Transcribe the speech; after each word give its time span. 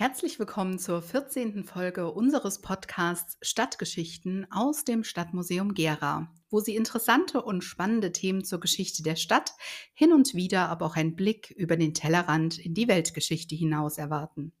Herzlich 0.00 0.38
willkommen 0.38 0.78
zur 0.78 1.02
14. 1.02 1.64
Folge 1.64 2.12
unseres 2.12 2.60
Podcasts 2.60 3.36
Stadtgeschichten 3.42 4.46
aus 4.48 4.84
dem 4.84 5.02
Stadtmuseum 5.02 5.74
Gera, 5.74 6.32
wo 6.50 6.60
Sie 6.60 6.76
interessante 6.76 7.42
und 7.42 7.64
spannende 7.64 8.12
Themen 8.12 8.44
zur 8.44 8.60
Geschichte 8.60 9.02
der 9.02 9.16
Stadt, 9.16 9.54
hin 9.94 10.12
und 10.12 10.34
wieder 10.34 10.68
aber 10.68 10.86
auch 10.86 10.94
einen 10.94 11.16
Blick 11.16 11.50
über 11.50 11.76
den 11.76 11.94
Tellerrand 11.94 12.60
in 12.60 12.74
die 12.74 12.86
Weltgeschichte 12.86 13.56
hinaus 13.56 13.98
erwarten. 13.98 14.52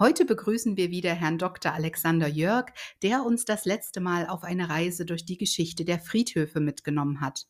Heute 0.00 0.24
begrüßen 0.24 0.76
wir 0.76 0.90
wieder 0.90 1.14
Herrn 1.14 1.38
Dr. 1.38 1.72
Alexander 1.72 2.26
Jörg, 2.26 2.72
der 3.04 3.22
uns 3.24 3.44
das 3.44 3.64
letzte 3.64 4.00
Mal 4.00 4.26
auf 4.26 4.42
eine 4.42 4.68
Reise 4.68 5.06
durch 5.06 5.24
die 5.24 5.38
Geschichte 5.38 5.84
der 5.84 6.00
Friedhöfe 6.00 6.58
mitgenommen 6.58 7.20
hat. 7.20 7.46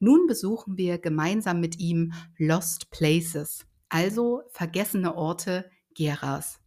Nun 0.00 0.26
besuchen 0.26 0.76
wir 0.76 0.98
gemeinsam 0.98 1.60
mit 1.60 1.78
ihm 1.78 2.12
Lost 2.36 2.90
Places, 2.90 3.64
also 3.88 4.42
vergessene 4.50 5.14
Orte 5.14 5.70
Geras. 5.94 6.60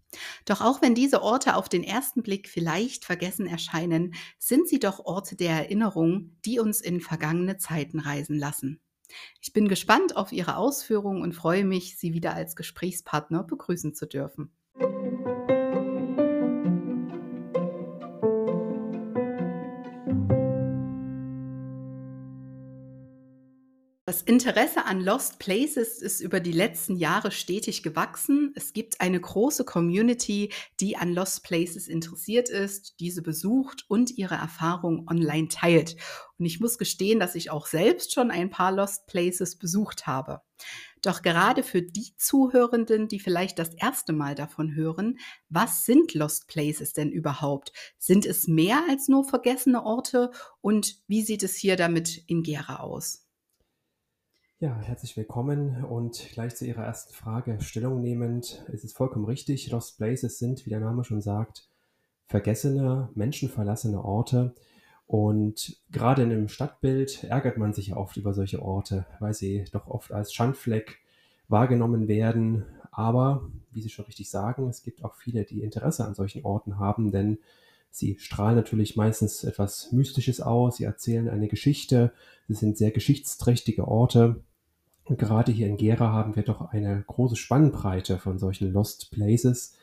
Doch 0.45 0.61
auch 0.61 0.81
wenn 0.81 0.95
diese 0.95 1.21
Orte 1.21 1.55
auf 1.55 1.69
den 1.69 1.83
ersten 1.83 2.23
Blick 2.23 2.49
vielleicht 2.49 3.05
vergessen 3.05 3.47
erscheinen, 3.47 4.13
sind 4.37 4.67
sie 4.67 4.79
doch 4.79 5.05
Orte 5.05 5.35
der 5.35 5.51
Erinnerung, 5.51 6.37
die 6.45 6.59
uns 6.59 6.81
in 6.81 7.01
vergangene 7.01 7.57
Zeiten 7.57 7.99
reisen 7.99 8.37
lassen. 8.37 8.79
Ich 9.41 9.53
bin 9.53 9.67
gespannt 9.67 10.17
auf 10.17 10.31
Ihre 10.31 10.57
Ausführungen 10.57 11.21
und 11.21 11.33
freue 11.33 11.63
mich, 11.63 11.97
Sie 11.97 12.13
wieder 12.13 12.33
als 12.33 12.55
Gesprächspartner 12.55 13.43
begrüßen 13.43 13.95
zu 13.95 14.05
dürfen. 14.05 14.51
Interesse 24.27 24.85
an 24.85 24.99
Lost 24.99 25.39
Places 25.39 26.01
ist 26.01 26.19
über 26.19 26.41
die 26.41 26.51
letzten 26.51 26.97
Jahre 26.97 27.31
stetig 27.31 27.81
gewachsen. 27.81 28.51
Es 28.55 28.73
gibt 28.73 28.99
eine 28.99 29.21
große 29.21 29.63
Community, 29.63 30.51
die 30.81 30.97
an 30.97 31.13
Lost 31.13 31.43
Places 31.43 31.87
interessiert 31.87 32.49
ist, 32.49 32.99
diese 32.99 33.21
besucht 33.21 33.85
und 33.87 34.17
ihre 34.17 34.35
Erfahrungen 34.35 35.07
online 35.07 35.47
teilt. 35.47 35.95
Und 36.37 36.45
ich 36.45 36.59
muss 36.59 36.77
gestehen, 36.77 37.21
dass 37.21 37.35
ich 37.35 37.51
auch 37.51 37.67
selbst 37.67 38.13
schon 38.13 38.29
ein 38.29 38.49
paar 38.49 38.73
Lost 38.73 39.07
Places 39.07 39.57
besucht 39.57 40.07
habe. 40.07 40.41
Doch 41.01 41.21
gerade 41.21 41.63
für 41.63 41.81
die 41.81 42.13
Zuhörenden, 42.17 43.07
die 43.07 43.21
vielleicht 43.21 43.57
das 43.57 43.75
erste 43.75 44.11
Mal 44.11 44.35
davon 44.35 44.75
hören, 44.75 45.19
was 45.47 45.85
sind 45.85 46.13
Lost 46.13 46.49
Places 46.49 46.91
denn 46.91 47.11
überhaupt? 47.13 47.71
Sind 47.97 48.25
es 48.25 48.45
mehr 48.45 48.83
als 48.89 49.07
nur 49.07 49.23
vergessene 49.23 49.85
Orte? 49.85 50.31
Und 50.59 50.97
wie 51.07 51.21
sieht 51.21 51.43
es 51.43 51.55
hier 51.55 51.77
damit 51.77 52.25
in 52.27 52.43
Gera 52.43 52.81
aus? 52.81 53.26
Ja, 54.59 54.75
herzlich 54.81 55.15
willkommen 55.15 55.85
und 55.85 56.29
gleich 56.33 56.55
zu 56.55 56.65
Ihrer 56.65 56.83
ersten 56.83 57.13
Frage 57.13 57.61
Stellung 57.61 58.01
nehmend. 58.01 58.65
Es 58.73 58.83
ist 58.83 58.97
vollkommen 58.97 59.25
richtig. 59.25 59.69
Lost 59.69 59.97
Places 59.97 60.39
sind, 60.39 60.65
wie 60.65 60.71
der 60.71 60.79
Name 60.79 61.03
schon 61.03 61.21
sagt, 61.21 61.69
vergessene, 62.25 63.09
menschenverlassene 63.13 64.03
Orte. 64.03 64.55
Und 65.05 65.77
gerade 65.91 66.23
in 66.23 66.31
einem 66.31 66.47
Stadtbild 66.47 67.25
ärgert 67.25 67.59
man 67.59 67.73
sich 67.73 67.89
ja 67.89 67.97
oft 67.97 68.17
über 68.17 68.33
solche 68.33 68.63
Orte, 68.63 69.05
weil 69.19 69.35
sie 69.35 69.65
doch 69.71 69.85
oft 69.85 70.11
als 70.11 70.33
Schandfleck 70.33 71.01
wahrgenommen 71.47 72.07
werden. 72.07 72.65
Aber, 72.89 73.47
wie 73.69 73.83
Sie 73.83 73.89
schon 73.89 74.05
richtig 74.05 74.27
sagen, 74.31 74.67
es 74.69 74.81
gibt 74.81 75.03
auch 75.05 75.13
viele, 75.13 75.43
die 75.45 75.61
Interesse 75.61 76.03
an 76.03 76.15
solchen 76.15 76.43
Orten 76.43 76.79
haben, 76.79 77.11
denn 77.11 77.37
sie 77.91 78.17
strahlen 78.19 78.55
natürlich 78.55 78.95
meistens 78.95 79.43
etwas 79.43 79.91
Mystisches 79.91 80.41
aus, 80.41 80.77
sie 80.77 80.83
erzählen 80.83 81.29
eine 81.29 81.47
Geschichte, 81.47 82.11
sie 82.47 82.55
sind 82.55 82.77
sehr 82.77 82.91
geschichtsträchtige 82.91 83.87
Orte 83.87 84.41
und 85.07 85.17
gerade 85.17 85.51
hier 85.51 85.67
in 85.67 85.77
Gera 85.77 86.11
haben 86.11 86.35
wir 86.35 86.43
doch 86.43 86.69
eine 86.71 87.03
große 87.05 87.35
Spannbreite 87.35 88.17
von 88.17 88.37
solchen 88.37 88.71
Lost 88.71 89.11
Places. 89.11 89.75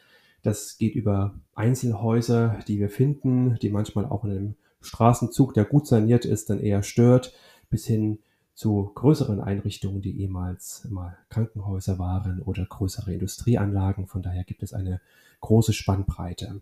Das 0.43 0.77
geht 0.79 0.95
über 0.95 1.35
Einzelhäuser, 1.55 2.59
die 2.69 2.79
wir 2.79 2.91
finden, 2.91 3.57
die 3.63 3.71
manchmal 3.71 4.05
auch 4.05 4.25
in 4.25 4.31
einem 4.31 4.55
Straßenzug, 4.83 5.55
der 5.55 5.65
gut 5.65 5.87
saniert 5.87 6.25
ist, 6.27 6.51
dann 6.51 6.61
eher 6.61 6.83
stört, 6.83 7.33
bis 7.71 7.87
hin 7.87 8.19
zu 8.55 8.93
größeren 8.95 9.41
Einrichtungen, 9.41 10.03
die 10.03 10.21
ehemals 10.21 10.87
mal 10.91 11.17
Krankenhäuser 11.31 11.99
waren 11.99 12.41
oder 12.41 12.65
größere 12.65 13.13
Industrieanlagen. 13.13 14.07
Von 14.07 14.23
daher 14.23 14.45
gibt 14.45 14.63
es 14.63 14.73
eine 14.73 15.01
große 15.41 15.73
Spannbreite. 15.73 16.61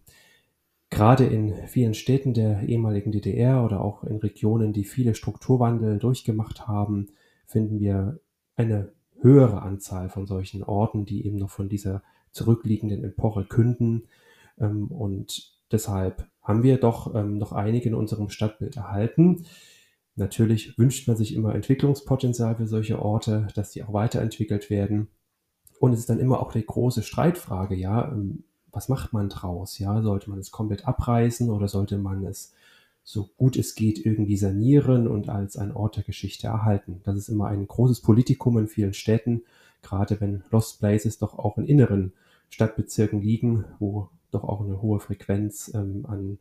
Gerade 0.88 1.26
in 1.26 1.66
vielen 1.66 1.94
Städten 1.94 2.34
der 2.34 2.62
ehemaligen 2.62 3.12
DDR 3.12 3.64
oder 3.64 3.80
auch 3.80 4.04
in 4.04 4.16
Regionen, 4.18 4.72
die 4.72 4.84
viele 4.84 5.14
Strukturwandel 5.14 5.98
durchgemacht 5.98 6.68
haben, 6.68 7.08
finden 7.46 7.80
wir 7.80 8.20
eine 8.56 8.92
höhere 9.20 9.62
Anzahl 9.62 10.08
von 10.08 10.26
solchen 10.26 10.62
Orten, 10.62 11.04
die 11.04 11.26
eben 11.26 11.36
noch 11.36 11.50
von 11.50 11.68
dieser 11.68 12.02
zurückliegenden 12.32 13.04
Epoche 13.04 13.44
künden. 13.44 14.08
Ähm, 14.58 14.88
und 14.88 15.52
deshalb 15.70 16.28
haben 16.42 16.62
wir 16.62 16.78
doch 16.78 17.14
ähm, 17.14 17.38
noch 17.38 17.52
einige 17.52 17.88
in 17.88 17.94
unserem 17.94 18.28
Stadtbild 18.28 18.76
erhalten. 18.76 19.44
Natürlich 20.16 20.76
wünscht 20.78 21.08
man 21.08 21.16
sich 21.16 21.34
immer 21.34 21.54
Entwicklungspotenzial 21.54 22.56
für 22.56 22.66
solche 22.66 23.00
Orte, 23.00 23.48
dass 23.54 23.70
die 23.70 23.82
auch 23.82 23.92
weiterentwickelt 23.92 24.68
werden. 24.68 25.08
Und 25.78 25.92
es 25.92 26.00
ist 26.00 26.10
dann 26.10 26.18
immer 26.18 26.40
auch 26.40 26.52
die 26.52 26.64
große 26.64 27.02
Streitfrage, 27.02 27.74
ja, 27.74 28.08
ähm, 28.08 28.44
was 28.72 28.88
macht 28.88 29.12
man 29.12 29.28
draus? 29.28 29.78
Ja, 29.78 30.00
sollte 30.02 30.30
man 30.30 30.38
es 30.38 30.50
komplett 30.50 30.86
abreißen 30.86 31.50
oder 31.50 31.68
sollte 31.68 31.98
man 31.98 32.24
es 32.24 32.54
so 33.04 33.28
gut 33.36 33.56
es 33.56 33.74
geht 33.74 34.04
irgendwie 34.04 34.36
sanieren 34.36 35.08
und 35.08 35.28
als 35.28 35.56
ein 35.56 35.72
Ort 35.72 35.96
der 35.96 36.04
Geschichte 36.04 36.46
erhalten. 36.46 37.00
Das 37.04 37.16
ist 37.16 37.28
immer 37.28 37.48
ein 37.48 37.66
großes 37.66 38.00
Politikum 38.00 38.58
in 38.58 38.68
vielen 38.68 38.94
Städten, 38.94 39.42
gerade 39.82 40.20
wenn 40.20 40.44
Lost 40.50 40.78
Places 40.78 41.18
doch 41.18 41.38
auch 41.38 41.58
in 41.58 41.66
inneren 41.66 42.12
Stadtbezirken 42.50 43.20
liegen, 43.20 43.64
wo 43.78 44.08
doch 44.30 44.44
auch 44.44 44.62
eine 44.62 44.80
hohe 44.80 45.00
Frequenz 45.00 45.72
ähm, 45.74 46.06
an 46.06 46.38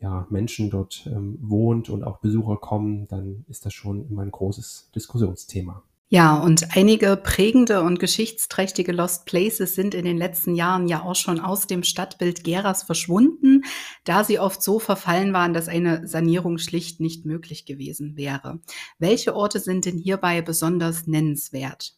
ja, 0.00 0.26
Menschen 0.30 0.70
dort 0.70 1.06
ähm, 1.06 1.38
wohnt 1.42 1.90
und 1.90 2.04
auch 2.04 2.18
Besucher 2.18 2.56
kommen, 2.56 3.06
dann 3.08 3.44
ist 3.48 3.66
das 3.66 3.74
schon 3.74 4.08
immer 4.08 4.22
ein 4.22 4.30
großes 4.30 4.90
Diskussionsthema. 4.94 5.82
Ja, 6.12 6.42
und 6.42 6.76
einige 6.76 7.16
prägende 7.16 7.82
und 7.82 8.00
geschichtsträchtige 8.00 8.90
Lost 8.90 9.26
Places 9.26 9.76
sind 9.76 9.94
in 9.94 10.04
den 10.04 10.16
letzten 10.16 10.56
Jahren 10.56 10.88
ja 10.88 11.04
auch 11.04 11.14
schon 11.14 11.38
aus 11.38 11.68
dem 11.68 11.84
Stadtbild 11.84 12.42
Geras 12.42 12.82
verschwunden, 12.82 13.62
da 14.02 14.24
sie 14.24 14.40
oft 14.40 14.60
so 14.60 14.80
verfallen 14.80 15.32
waren, 15.32 15.54
dass 15.54 15.68
eine 15.68 16.08
Sanierung 16.08 16.58
schlicht 16.58 16.98
nicht 16.98 17.26
möglich 17.26 17.64
gewesen 17.64 18.16
wäre. 18.16 18.58
Welche 18.98 19.36
Orte 19.36 19.60
sind 19.60 19.84
denn 19.84 19.98
hierbei 19.98 20.42
besonders 20.42 21.06
nennenswert? 21.06 21.94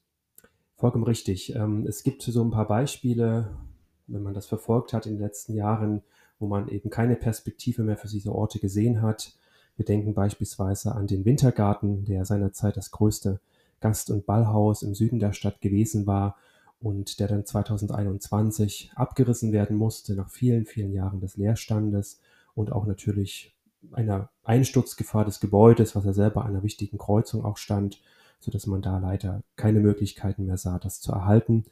Vollkommen 0.77 1.05
richtig. 1.05 1.55
Ähm, 1.55 1.87
es 1.87 2.03
gibt 2.03 2.21
so 2.21 2.45
ein 2.45 2.51
paar 2.51 2.69
Beispiele, 2.69 3.57
wenn 4.09 4.23
man 4.23 4.35
das 4.35 4.45
verfolgt 4.45 4.93
hat 4.93 5.07
in 5.07 5.15
den 5.15 5.23
letzten 5.23 5.55
Jahren, 5.55 6.03
wo 6.39 6.47
man 6.47 6.69
eben 6.69 6.91
keine 6.91 7.17
Perspektive 7.17 7.83
mehr 7.83 7.97
für 7.97 8.09
diese 8.09 8.35
Orte 8.35 8.59
gesehen 8.59 9.01
hat. 9.01 9.33
Wir 9.77 9.87
denken 9.87 10.13
beispielsweise 10.13 10.93
an 10.93 11.07
den 11.07 11.25
Wintergarten, 11.25 12.05
der 12.05 12.27
seinerzeit 12.27 12.77
das 12.77 12.91
größte 12.91 13.41
Gast- 13.83 14.11
und 14.11 14.25
Ballhaus 14.25 14.83
im 14.83 14.95
Süden 14.95 15.19
der 15.19 15.35
Stadt 15.35 15.61
gewesen 15.61 16.07
war 16.07 16.37
und 16.81 17.21
der 17.21 17.29
dann 17.29 17.45
2021 17.45 18.93
abgerissen 18.95 19.53
werden 19.53 19.77
musste 19.77 20.15
nach 20.15 20.31
vielen, 20.31 20.65
vielen 20.65 20.95
Jahren 20.95 21.21
des 21.21 21.37
Leerstandes 21.37 22.21
und 22.55 22.73
auch 22.73 22.87
natürlich 22.87 23.55
einer 23.93 24.31
Einsturzgefahr 24.45 25.25
des 25.25 25.41
Gebäudes, 25.41 25.95
was 25.95 26.05
ja 26.05 26.13
selber 26.13 26.45
an 26.45 26.53
einer 26.53 26.63
wichtigen 26.63 26.99
Kreuzung 26.99 27.45
auch 27.45 27.57
stand, 27.57 28.01
so 28.41 28.51
dass 28.51 28.67
man 28.67 28.83
da 28.83 28.99
leider 28.99 29.43
keine 29.57 29.81
Möglichkeiten 29.81 30.47
mehr 30.47 30.57
sah, 30.57 30.79
das 30.79 31.01
zu 31.01 31.13
erhalten. 31.13 31.65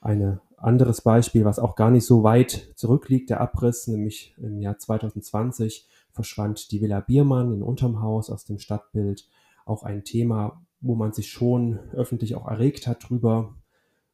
Ein 0.00 0.40
anderes 0.56 1.02
Beispiel, 1.02 1.44
was 1.44 1.58
auch 1.58 1.76
gar 1.76 1.90
nicht 1.90 2.04
so 2.04 2.22
weit 2.22 2.72
zurückliegt, 2.74 3.30
der 3.30 3.40
Abriss, 3.40 3.86
nämlich 3.86 4.34
im 4.38 4.60
Jahr 4.60 4.78
2020 4.78 5.86
verschwand 6.12 6.72
die 6.72 6.80
Villa 6.80 7.00
Biermann 7.00 7.52
in 7.52 7.62
unterm 7.62 8.02
Haus 8.02 8.30
aus 8.30 8.44
dem 8.44 8.58
Stadtbild. 8.58 9.28
Auch 9.64 9.82
ein 9.82 10.04
Thema, 10.04 10.62
wo 10.80 10.94
man 10.94 11.12
sich 11.12 11.30
schon 11.30 11.78
öffentlich 11.92 12.34
auch 12.34 12.46
erregt 12.46 12.86
hat 12.86 13.08
drüber, 13.08 13.54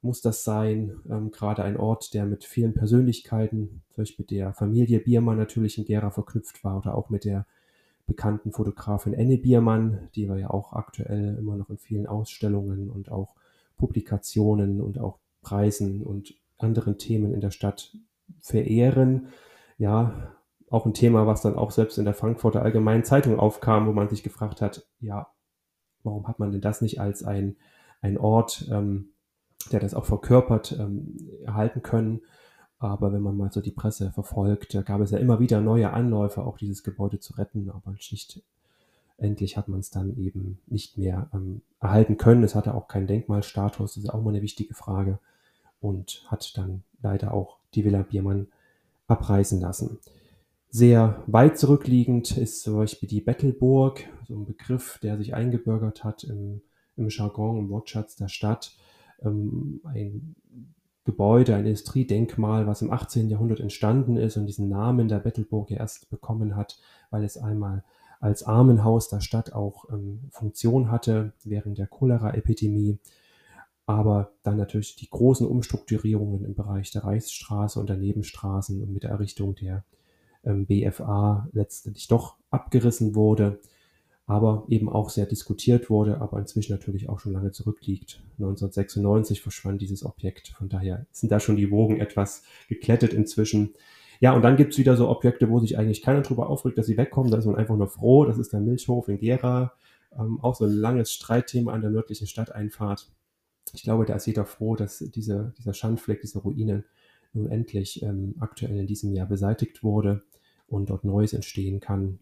muss 0.03 0.21
das 0.21 0.45
sein. 0.45 1.01
Ähm, 1.09 1.31
gerade 1.31 1.65
ein 1.65 1.77
Ort, 1.77 2.15
der 2.15 2.27
mit 2.27 2.45
vielen 2.45 2.75
Persönlichkeiten, 2.75 3.83
zum 3.91 4.03
Beispiel 4.03 4.27
der 4.27 4.53
Familie 4.53 5.01
Biermann 5.01 5.39
natürlich 5.39 5.79
in 5.79 5.85
Gera 5.85 6.11
verknüpft 6.11 6.63
war 6.63 6.79
oder 6.79 6.95
auch 6.95 7.11
mit 7.11 7.25
der 7.25 7.47
bekannten 8.07 8.53
Fotografin 8.53 9.15
Anne 9.19 9.39
Biermann, 9.39 10.11
die 10.15 10.29
wir 10.29 10.37
ja 10.37 10.51
auch 10.51 10.75
aktuell 10.75 11.37
immer 11.39 11.57
noch 11.57 11.71
in 11.71 11.79
vielen 11.79 12.07
Ausstellungen 12.07 12.91
und 12.91 13.11
auch 13.11 13.35
Publikationen 13.79 14.81
und 14.81 14.99
auch 14.99 15.19
Preisen 15.43 16.03
und 16.03 16.35
anderen 16.59 16.99
Themen 16.99 17.33
in 17.33 17.41
der 17.41 17.51
Stadt 17.51 17.97
verehren. 18.41 19.29
Ja, 19.79 20.35
auch 20.71 20.87
ein 20.87 20.95
Thema, 20.95 21.27
was 21.27 21.43
dann 21.43 21.57
auch 21.57 21.71
selbst 21.71 21.99
in 21.99 22.05
der 22.05 22.15
Frankfurter 22.15 22.63
Allgemeinen 22.63 23.05
Zeitung 23.05 23.39
aufkam, 23.39 23.87
wo 23.87 23.93
man 23.93 24.09
sich 24.09 24.23
gefragt 24.23 24.61
hat, 24.61 24.87
ja, 25.01 25.29
warum 26.05 26.29
hat 26.29 26.39
man 26.39 26.53
denn 26.53 26.61
das 26.61 26.81
nicht 26.81 27.01
als 27.01 27.25
ein, 27.25 27.57
ein 28.01 28.19
Ort, 28.19 28.69
ähm, 28.71 29.09
der 29.73 29.81
das 29.81 29.95
auch 29.95 30.05
verkörpert, 30.05 30.77
ähm, 30.79 31.17
erhalten 31.45 31.83
können? 31.83 32.21
Aber 32.79 33.13
wenn 33.13 33.23
man 33.23 33.37
mal 33.37 33.51
so 33.51 33.61
die 33.61 33.71
Presse 33.71 34.13
verfolgt, 34.13 34.75
da 34.75 34.83
gab 34.83 35.01
es 35.01 35.11
ja 35.11 35.19
immer 35.19 35.41
wieder 35.41 35.61
neue 35.61 35.93
Anläufe, 35.93 36.45
auch 36.45 36.59
dieses 36.59 36.83
Gebäude 36.83 37.19
zu 37.19 37.35
retten, 37.35 37.71
aber 37.71 37.95
schlicht 37.99 38.43
endlich 39.17 39.57
hat 39.57 39.69
man 39.69 39.81
es 39.81 39.91
dann 39.91 40.17
eben 40.19 40.59
nicht 40.67 40.99
mehr 40.99 41.29
ähm, 41.33 41.63
erhalten 41.81 42.17
können. 42.17 42.43
Es 42.43 42.55
hatte 42.55 42.75
auch 42.75 42.89
keinen 42.89 43.07
Denkmalstatus, 43.07 43.95
das 43.95 44.05
ist 44.05 44.11
auch 44.11 44.23
mal 44.23 44.31
eine 44.31 44.43
wichtige 44.43 44.75
Frage 44.75 45.19
und 45.81 46.25
hat 46.27 46.57
dann 46.57 46.83
leider 47.03 47.33
auch 47.33 47.59
die 47.75 47.85
Villa 47.85 48.03
Biermann 48.03 48.49
abreißen 49.07 49.61
lassen. 49.61 49.99
Sehr 50.77 51.23
weit 51.29 51.57
zurückliegend 51.57 52.37
ist 52.37 52.63
zum 52.63 52.75
Beispiel 52.75 53.09
die 53.09 53.21
Bettelburg, 53.21 54.09
so 54.27 54.35
ein 54.35 54.45
Begriff, 54.45 54.99
der 55.05 55.17
sich 55.17 55.33
eingebürgert 55.33 56.03
hat 56.03 56.25
im, 56.25 56.63
im 56.97 57.11
Jargon, 57.11 57.59
im 57.59 57.71
Wortschatz 57.71 58.17
der 58.17 58.27
Stadt. 58.27 58.75
Ähm, 59.23 59.81
ein 59.85 60.35
Gebäude, 61.05 61.55
ein 61.55 61.65
Industriedenkmal, 61.65 62.67
was 62.67 62.83
im 62.83 62.91
18. 62.91 63.31
Jahrhundert 63.31 63.61
entstanden 63.61 64.17
ist 64.17 64.37
und 64.37 64.47
diesen 64.47 64.69
Namen 64.69 65.07
der 65.07 65.21
Bettelburg 65.21 65.71
erst 65.71 66.11
bekommen 66.11 66.57
hat, 66.57 66.81
weil 67.11 67.23
es 67.23 67.37
einmal 67.37 67.85
als 68.19 68.43
Armenhaus 68.43 69.09
der 69.09 69.21
Stadt 69.21 69.53
auch 69.53 69.89
ähm, 69.93 70.23
Funktion 70.33 70.91
hatte 70.91 71.35
während 71.45 71.79
der 71.79 71.87
Cholera-Epidemie. 71.87 72.99
Aber 73.87 74.33
dann 74.43 74.57
natürlich 74.57 74.97
die 74.97 75.09
großen 75.09 75.47
Umstrukturierungen 75.47 76.45
im 76.45 76.57
Bereich 76.57 76.91
der 76.91 77.05
Reichsstraße 77.05 77.79
und 77.79 77.89
der 77.89 77.97
Nebenstraßen 77.97 78.83
und 78.83 78.93
mit 78.93 79.05
der 79.05 79.11
Errichtung 79.11 79.55
der 79.55 79.85
BFA 80.45 81.49
letztendlich 81.53 82.09
doch 82.09 82.37
abgerissen 82.51 83.15
wurde, 83.15 83.61
aber 84.27 84.65
eben 84.69 84.89
auch 84.89 85.11
sehr 85.11 85.27
diskutiert 85.27 85.91
wurde, 85.91 86.21
aber 86.21 86.39
inzwischen 86.39 86.73
natürlich 86.73 87.09
auch 87.09 87.21
schon 87.21 87.33
lange 87.33 87.53
zurückliegt. 87.53 88.23
1996 88.39 89.43
verschwand 89.43 89.83
dieses 89.83 90.05
Objekt, 90.05 90.49
von 90.49 90.69
daher 90.69 91.07
sind 91.13 91.31
da 91.31 91.41
schon 91.41 91.57
die 91.57 91.71
Wogen 91.71 92.01
etwas 92.01 92.43
geklettet 92.69 93.13
inzwischen. 93.13 93.75
Ja, 94.21 94.33
und 94.33 94.43
dann 94.43 94.57
gibt's 94.57 94.79
wieder 94.79 94.97
so 94.97 95.09
Objekte, 95.09 95.51
wo 95.51 95.59
sich 95.59 95.77
eigentlich 95.77 96.03
keiner 96.03 96.23
drüber 96.23 96.49
aufregt, 96.49 96.79
dass 96.79 96.87
sie 96.87 96.97
wegkommen. 96.97 97.31
Da 97.31 97.39
ist 97.39 97.47
man 97.47 97.57
einfach 97.57 97.77
nur 97.77 97.89
froh. 97.89 98.25
Das 98.25 98.39
ist 98.39 98.53
der 98.53 98.61
Milchhof 98.61 99.09
in 99.09 99.19
Gera. 99.19 99.75
Ähm, 100.19 100.41
auch 100.41 100.55
so 100.55 100.65
ein 100.65 100.73
langes 100.73 101.13
Streitthema 101.13 101.73
an 101.73 101.83
der 101.83 101.91
nördlichen 101.91 102.27
Stadteinfahrt. 102.27 103.11
Ich 103.75 103.83
glaube, 103.83 104.07
da 104.07 104.15
ist 104.15 104.27
jeder 104.27 104.45
froh, 104.45 104.77
dass 104.77 104.99
diese, 104.99 105.53
dieser 105.59 105.75
Schandfleck, 105.75 106.21
diese 106.21 106.39
Ruine 106.39 106.85
nun 107.35 107.51
endlich 107.51 108.03
ähm, 108.03 108.35
aktuell 108.41 108.79
in 108.79 108.87
diesem 108.87 109.15
Jahr 109.15 109.27
beseitigt 109.27 109.83
wurde 109.83 110.23
und 110.67 110.91
dort 110.91 111.05
Neues 111.05 111.33
entstehen 111.33 111.81
kann. 111.81 112.19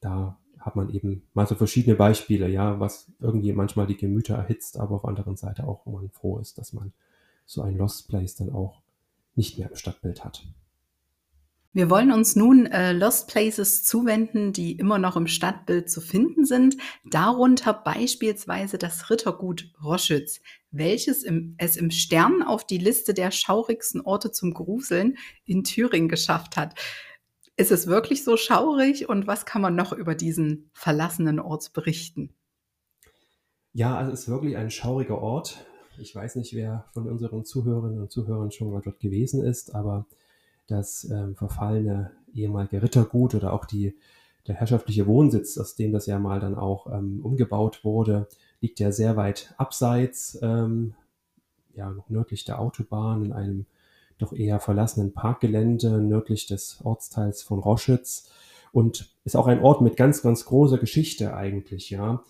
Da 0.00 0.38
hat 0.58 0.76
man 0.76 0.90
eben 0.90 1.22
mal 1.34 1.46
so 1.46 1.54
verschiedene 1.54 1.96
Beispiele, 1.96 2.48
ja, 2.48 2.80
was 2.80 3.12
irgendwie 3.20 3.52
manchmal 3.52 3.86
die 3.86 3.96
Gemüter 3.96 4.34
erhitzt, 4.34 4.78
aber 4.78 4.96
auf 4.96 5.02
der 5.02 5.10
anderen 5.10 5.36
Seite 5.36 5.66
auch, 5.66 5.84
wo 5.84 5.92
man 5.92 6.10
froh 6.10 6.38
ist, 6.38 6.58
dass 6.58 6.72
man 6.72 6.92
so 7.44 7.62
ein 7.62 7.76
Lost 7.76 8.08
Place 8.08 8.36
dann 8.36 8.50
auch 8.50 8.80
nicht 9.34 9.58
mehr 9.58 9.68
im 9.68 9.76
Stadtbild 9.76 10.24
hat. 10.24 10.46
Wir 11.74 11.90
wollen 11.90 12.12
uns 12.12 12.36
nun 12.36 12.66
äh, 12.66 12.92
Lost 12.92 13.26
Places 13.26 13.82
zuwenden, 13.82 14.52
die 14.52 14.76
immer 14.76 14.98
noch 14.98 15.16
im 15.16 15.26
Stadtbild 15.26 15.90
zu 15.90 16.00
finden 16.00 16.44
sind. 16.44 16.76
Darunter 17.04 17.74
beispielsweise 17.74 18.78
das 18.78 19.10
Rittergut 19.10 19.72
Roschütz, 19.82 20.40
welches 20.70 21.24
im, 21.24 21.56
es 21.58 21.76
im 21.76 21.90
Stern 21.90 22.44
auf 22.44 22.64
die 22.64 22.78
Liste 22.78 23.12
der 23.12 23.32
schaurigsten 23.32 24.00
Orte 24.02 24.30
zum 24.30 24.54
Gruseln 24.54 25.18
in 25.46 25.64
Thüringen 25.64 26.08
geschafft 26.08 26.56
hat. 26.56 26.76
Ist 27.56 27.72
es 27.72 27.88
wirklich 27.88 28.22
so 28.22 28.36
schaurig 28.36 29.08
und 29.08 29.26
was 29.26 29.44
kann 29.44 29.60
man 29.60 29.74
noch 29.74 29.92
über 29.92 30.14
diesen 30.14 30.70
verlassenen 30.74 31.40
Ort 31.40 31.72
berichten? 31.72 32.36
Ja, 33.72 33.96
also 33.96 34.12
es 34.12 34.20
ist 34.20 34.28
wirklich 34.28 34.56
ein 34.56 34.70
schauriger 34.70 35.18
Ort. 35.18 35.66
Ich 35.98 36.14
weiß 36.14 36.36
nicht, 36.36 36.54
wer 36.54 36.84
von 36.92 37.08
unseren 37.08 37.44
Zuhörerinnen 37.44 38.00
und 38.00 38.12
Zuhörern 38.12 38.52
schon 38.52 38.70
mal 38.70 38.80
dort 38.80 39.00
gewesen 39.00 39.44
ist, 39.44 39.74
aber 39.74 40.06
das 40.66 41.04
ähm, 41.10 41.36
verfallene 41.36 42.12
ehemalige 42.32 42.82
Rittergut 42.82 43.34
oder 43.34 43.52
auch 43.52 43.64
die, 43.64 43.96
der 44.46 44.56
herrschaftliche 44.56 45.06
Wohnsitz, 45.06 45.56
aus 45.58 45.74
dem 45.74 45.92
das 45.92 46.06
ja 46.06 46.18
mal 46.18 46.40
dann 46.40 46.54
auch 46.54 46.86
ähm, 46.92 47.20
umgebaut 47.22 47.84
wurde, 47.84 48.28
liegt 48.60 48.80
ja 48.80 48.92
sehr 48.92 49.16
weit 49.16 49.54
abseits, 49.56 50.38
ähm, 50.42 50.94
ja, 51.74 51.90
noch 51.90 52.08
nördlich 52.08 52.44
der 52.44 52.60
Autobahn 52.60 53.24
in 53.24 53.32
einem 53.32 53.66
doch 54.18 54.32
eher 54.32 54.60
verlassenen 54.60 55.12
Parkgelände 55.12 56.00
nördlich 56.00 56.46
des 56.46 56.80
Ortsteils 56.84 57.42
von 57.42 57.58
Roschitz 57.58 58.30
und 58.72 59.14
ist 59.24 59.36
auch 59.36 59.46
ein 59.46 59.60
Ort 59.62 59.80
mit 59.80 59.96
ganz, 59.96 60.22
ganz 60.22 60.44
großer 60.44 60.78
Geschichte 60.78 61.34
eigentlich, 61.34 61.90
ja. 61.90 62.22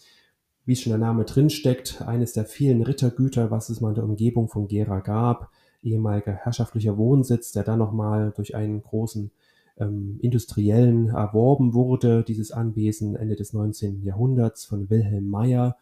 Wie 0.66 0.76
schon 0.76 0.90
der 0.90 0.98
Name 0.98 1.24
drinsteckt, 1.24 2.00
eines 2.02 2.32
der 2.32 2.46
vielen 2.46 2.82
Rittergüter, 2.82 3.50
was 3.50 3.68
es 3.68 3.82
mal 3.82 3.90
in 3.90 3.96
der 3.96 4.04
Umgebung 4.04 4.48
von 4.48 4.66
Gera 4.66 5.00
gab, 5.00 5.50
ehemaliger 5.84 6.32
herrschaftlicher 6.32 6.96
Wohnsitz, 6.96 7.52
der 7.52 7.62
dann 7.62 7.78
nochmal 7.78 8.32
durch 8.34 8.54
einen 8.54 8.82
großen 8.82 9.30
ähm, 9.78 10.18
Industriellen 10.20 11.08
erworben 11.08 11.74
wurde, 11.74 12.22
dieses 12.22 12.52
Anwesen 12.52 13.16
Ende 13.16 13.36
des 13.36 13.52
19. 13.52 14.02
Jahrhunderts 14.02 14.64
von 14.64 14.90
Wilhelm 14.90 15.28
Meyer. 15.28 15.76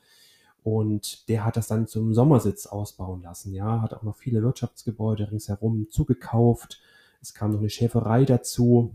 Und 0.64 1.28
der 1.28 1.44
hat 1.44 1.56
das 1.56 1.66
dann 1.66 1.86
zum 1.86 2.14
Sommersitz 2.14 2.66
ausbauen 2.66 3.22
lassen. 3.22 3.52
Ja, 3.52 3.82
hat 3.82 3.94
auch 3.94 4.04
noch 4.04 4.16
viele 4.16 4.42
Wirtschaftsgebäude 4.42 5.30
ringsherum 5.30 5.88
zugekauft. 5.90 6.80
Es 7.20 7.34
kam 7.34 7.52
noch 7.52 7.58
eine 7.58 7.70
Schäferei 7.70 8.24
dazu, 8.24 8.94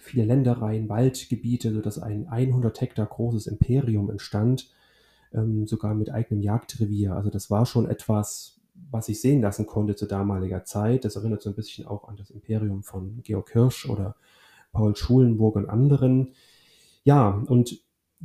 viele 0.00 0.24
Ländereien, 0.24 0.88
Waldgebiete, 0.88 1.72
sodass 1.72 1.98
ein 1.98 2.28
100 2.28 2.80
Hektar 2.80 3.06
großes 3.06 3.46
Imperium 3.46 4.10
entstand, 4.10 4.70
ähm, 5.32 5.66
sogar 5.66 5.94
mit 5.94 6.10
eigenem 6.10 6.40
Jagdrevier. 6.40 7.14
Also 7.14 7.30
das 7.30 7.50
war 7.50 7.66
schon 7.66 7.88
etwas, 7.88 8.60
was 8.90 9.08
ich 9.08 9.20
sehen 9.20 9.40
lassen 9.40 9.66
konnte 9.66 9.96
zu 9.96 10.06
damaliger 10.06 10.64
Zeit. 10.64 11.04
Das 11.04 11.16
erinnert 11.16 11.42
so 11.42 11.50
ein 11.50 11.56
bisschen 11.56 11.86
auch 11.86 12.08
an 12.08 12.16
das 12.16 12.30
Imperium 12.30 12.82
von 12.82 13.20
Georg 13.22 13.50
Hirsch 13.52 13.88
oder 13.88 14.16
Paul 14.72 14.96
Schulenburg 14.96 15.56
und 15.56 15.68
anderen. 15.68 16.34
Ja, 17.04 17.42
und 17.46 17.80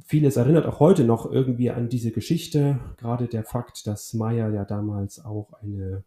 vieles 0.06 0.38
erinnert 0.38 0.66
auch 0.66 0.80
heute 0.80 1.04
noch 1.04 1.32
irgendwie 1.32 1.72
an 1.72 1.90
diese 1.90 2.12
Geschichte. 2.12 2.80
Gerade 2.98 3.28
der 3.28 3.44
Fakt, 3.44 3.88
dass 3.88 4.14
Meyer 4.14 4.52
ja 4.52 4.66
damals 4.66 5.24
auch 5.24 5.54
eine 5.62 6.04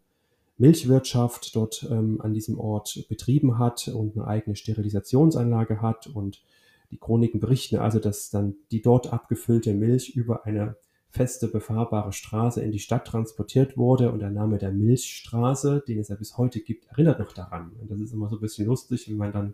Milchwirtschaft 0.57 1.55
dort 1.55 1.87
ähm, 1.89 2.21
an 2.21 2.33
diesem 2.33 2.59
Ort 2.59 3.05
betrieben 3.09 3.57
hat 3.57 3.87
und 3.87 4.15
eine 4.15 4.27
eigene 4.27 4.55
Sterilisationsanlage 4.55 5.81
hat 5.81 6.07
und 6.07 6.43
die 6.91 6.97
Chroniken 6.97 7.39
berichten 7.39 7.77
also, 7.77 7.99
dass 7.99 8.29
dann 8.29 8.55
die 8.71 8.81
dort 8.81 9.11
abgefüllte 9.11 9.73
Milch 9.73 10.15
über 10.15 10.45
eine 10.45 10.75
feste 11.13 11.47
befahrbare 11.47 12.11
Straße 12.11 12.61
in 12.63 12.71
die 12.71 12.79
Stadt 12.79 13.05
transportiert 13.05 13.77
wurde 13.77 14.11
und 14.11 14.19
der 14.19 14.31
Name 14.31 14.57
der 14.57 14.71
Milchstraße, 14.71 15.83
den 15.87 15.99
es 15.99 16.07
ja 16.07 16.15
bis 16.15 16.39
heute 16.39 16.59
gibt, 16.59 16.87
erinnert 16.87 17.19
noch 17.19 17.33
daran. 17.33 17.71
Und 17.79 17.91
das 17.91 17.99
ist 17.99 18.13
immer 18.13 18.29
so 18.29 18.37
ein 18.37 18.41
bisschen 18.41 18.65
lustig, 18.65 19.07
wenn 19.07 19.17
man 19.17 19.31
dann, 19.31 19.53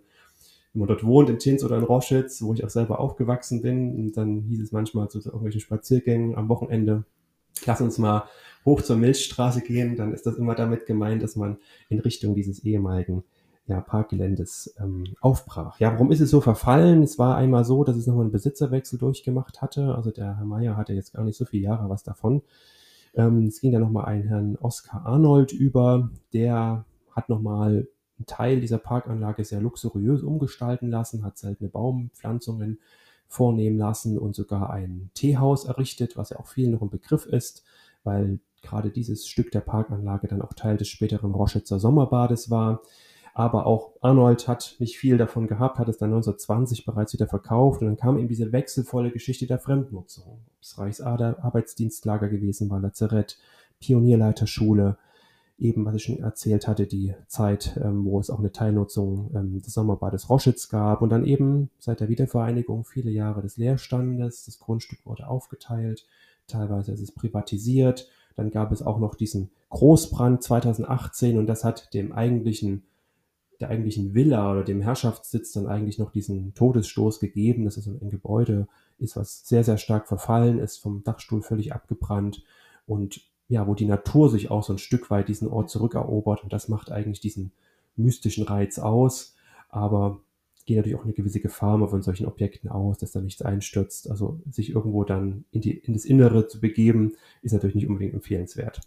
wenn 0.72 0.80
man 0.80 0.88
dort 0.88 1.06
wohnt 1.06 1.30
in 1.30 1.38
Tins 1.38 1.62
oder 1.66 1.78
in 1.78 1.84
Roschitz, 1.84 2.42
wo 2.42 2.54
ich 2.54 2.64
auch 2.64 2.70
selber 2.70 3.02
aufgewachsen 3.02 3.62
bin, 3.62 3.94
und 3.94 4.16
dann 4.16 4.44
hieß 4.44 4.62
es 4.62 4.72
manchmal 4.72 5.10
zu 5.10 5.20
irgendwelchen 5.20 5.60
Spaziergängen 5.60 6.36
am 6.36 6.48
Wochenende, 6.48 7.04
lass 7.66 7.82
uns 7.82 7.98
mal 7.98 8.24
hoch 8.64 8.82
zur 8.82 8.96
Milchstraße 8.96 9.60
gehen, 9.60 9.98
dann 9.98 10.14
ist 10.14 10.26
das 10.26 10.38
immer 10.38 10.56
damit 10.56 10.86
gemeint, 10.86 11.22
dass 11.24 11.36
man 11.36 11.58
in 11.90 12.00
Richtung 12.00 12.36
dieses 12.36 12.64
ehemaligen 12.64 13.26
ja, 13.70 13.82
Parkgeländes 13.82 14.74
ähm, 14.80 15.06
aufbrach. 15.22 15.80
Ja, 15.80 15.94
warum 15.94 16.12
ist 16.12 16.22
es 16.22 16.32
so 16.32 16.42
verfallen? 16.42 17.04
Es 17.04 17.20
war 17.20 17.38
einmal 17.38 17.64
so, 17.64 17.84
dass 17.84 17.96
es 17.96 18.08
nochmal 18.08 18.24
einen 18.24 18.32
Besitzerwechsel 18.32 18.98
durchgemacht 18.98 19.62
hatte. 19.62 19.94
Also 19.96 20.10
der 20.10 20.38
Herr 20.38 20.46
Meier 20.46 20.76
hatte 20.76 20.94
jetzt 20.94 21.14
gar 21.14 21.24
nicht 21.24 21.38
so 21.38 21.46
viele 21.46 21.64
Jahre 21.64 21.88
was 21.88 22.04
davon. 22.04 22.42
Ähm, 23.14 23.46
es 23.46 23.62
ging 23.62 23.72
dann 23.72 23.82
nochmal 23.82 24.06
einen 24.06 24.24
Herrn 24.28 24.56
Oskar 24.56 25.06
Arnold 25.06 25.52
über, 25.52 26.10
der 26.34 26.86
hat 27.12 27.30
nochmal 27.30 27.88
einen 28.18 28.26
Teil 28.26 28.60
dieser 28.60 28.80
Parkanlage 28.80 29.46
sehr 29.46 29.62
luxuriös 29.62 30.24
umgestalten 30.24 30.90
lassen, 30.90 31.24
hat 31.24 31.38
seltene 31.38 31.70
Baumpflanzungen 31.70 32.80
vornehmen 33.28 33.78
lassen 33.78 34.18
und 34.18 34.36
sogar 34.36 34.72
ein 34.72 35.12
Teehaus 35.14 35.66
errichtet, 35.66 36.18
was 36.18 36.32
ja 36.32 36.40
auch 36.40 36.48
vielen 36.48 36.72
noch 36.72 36.82
ein 36.82 36.90
Begriff 36.90 37.28
ist, 37.28 37.64
weil 38.04 38.40
gerade 38.64 38.90
dieses 38.90 39.28
Stück 39.28 39.52
der 39.52 39.62
Parkanlage 39.62 40.28
dann 40.28 40.42
auch 40.42 40.54
Teil 40.54 40.78
des 40.78 40.88
späteren 40.88 41.32
Roschitzer 41.32 41.80
Sommerbades 41.80 42.50
war. 42.50 42.82
Aber 43.34 43.66
auch 43.66 43.92
Arnold 44.02 44.48
hat 44.48 44.76
nicht 44.80 44.98
viel 44.98 45.18
davon 45.18 45.48
gehabt, 45.48 45.80
hat 45.80 45.88
es 45.88 45.98
dann 45.98 46.10
1920 46.10 46.86
bereits 46.86 47.14
wieder 47.14 47.28
verkauft 47.28 47.82
und 47.82 47.88
dann 47.88 47.98
kam 47.98 48.18
eben 48.18 48.28
diese 48.28 48.52
wechselvolle 48.52 49.12
Geschichte 49.12 49.48
der 49.48 49.60
Fremdnutzung. 49.60 50.40
Es 50.62 50.78
Reichsader, 50.78 51.44
Arbeitsdienstlager 51.44 52.28
gewesen 52.28 52.70
war, 52.70 52.80
Lazarett, 52.80 53.38
Pionierleiterschule, 53.80 54.98
eben, 55.60 55.86
was 55.86 55.96
ich 55.96 56.04
schon 56.04 56.20
erzählt 56.20 56.68
hatte, 56.68 56.88
die 56.88 57.14
Zeit, 57.28 57.80
ähm, 57.84 58.06
wo 58.06 58.20
es 58.20 58.30
auch 58.30 58.40
eine 58.40 58.52
Teilnutzung 58.52 59.32
ähm, 59.36 59.62
des 59.62 59.74
Sommerbades 59.74 60.30
Roschitz 60.30 60.70
gab 60.70 61.02
und 61.02 61.10
dann 61.10 61.26
eben 61.26 61.70
seit 61.80 62.00
der 62.00 62.10
Wiedervereinigung 62.10 62.86
viele 62.86 63.12
Jahre 63.12 63.42
des 63.42 63.58
Leerstandes. 63.58 64.46
Das 64.46 64.60
Grundstück 64.60 65.06
wurde 65.06 65.28
aufgeteilt, 65.28 66.06
teilweise 66.48 66.92
ist 66.92 67.02
es 67.02 67.12
privatisiert. 67.12 68.08
Dann 68.36 68.52
gab 68.52 68.72
es 68.72 68.82
auch 68.82 69.00
noch 69.00 69.16
diesen 69.16 69.50
Großbrand 69.70 70.42
2018 70.42 71.38
und 71.38 71.48
das 71.48 71.64
hat 71.64 71.94
dem 71.94 72.14
eigentlichen 72.14 72.84
der 73.60 73.70
eigentlichen 73.70 74.14
Villa 74.14 74.52
oder 74.52 74.64
dem 74.64 74.82
Herrschaftssitz 74.82 75.54
dann 75.54 75.68
eigentlich 75.68 76.00
noch 76.00 76.12
diesen 76.12 76.54
Todesstoß 76.54 77.20
gegeben, 77.20 77.66
dass 77.66 77.78
es 77.78 77.88
ein 77.88 78.10
Gebäude 78.10 78.68
ist, 78.98 79.16
was 79.16 79.48
sehr, 79.48 79.64
sehr 79.64 79.78
stark 79.78 80.08
verfallen 80.08 80.60
ist, 80.60 80.78
vom 80.78 81.04
Dachstuhl 81.04 81.42
völlig 81.42 81.74
abgebrannt 81.74 82.44
und 82.86 83.22
ja, 83.48 83.68
wo 83.68 83.74
die 83.74 83.86
Natur 83.86 84.30
sich 84.30 84.52
auch 84.52 84.64
so 84.64 84.74
ein 84.74 84.80
Stück 84.80 85.10
weit 85.10 85.28
diesen 85.28 85.48
Ort 85.48 85.70
zurückerobert 85.70 86.44
und 86.44 86.54
das 86.54 86.70
macht 86.70 86.92
eigentlich 86.92 87.20
diesen 87.20 87.52
mystischen 87.96 88.46
Reiz 88.46 88.80
aus, 88.80 89.36
aber 89.70 90.22
geht 90.70 90.78
natürlich 90.78 91.00
auch 91.00 91.04
eine 91.04 91.14
gewisse 91.14 91.40
Gefahr 91.40 91.86
von 91.88 92.04
solchen 92.04 92.28
Objekten 92.28 92.70
aus, 92.70 93.00
dass 93.00 93.12
da 93.12 93.22
nichts 93.22 93.42
einstürzt. 93.42 94.10
Also 94.12 94.40
sich 94.52 94.70
irgendwo 94.70 95.04
dann 95.04 95.44
in, 95.50 95.62
die, 95.62 95.72
in 95.72 95.94
das 95.94 96.06
Innere 96.06 96.48
zu 96.48 96.62
begeben, 96.62 97.14
ist 97.42 97.54
natürlich 97.54 97.76
nicht 97.76 97.88
unbedingt 97.88 98.14
empfehlenswert. 98.14 98.80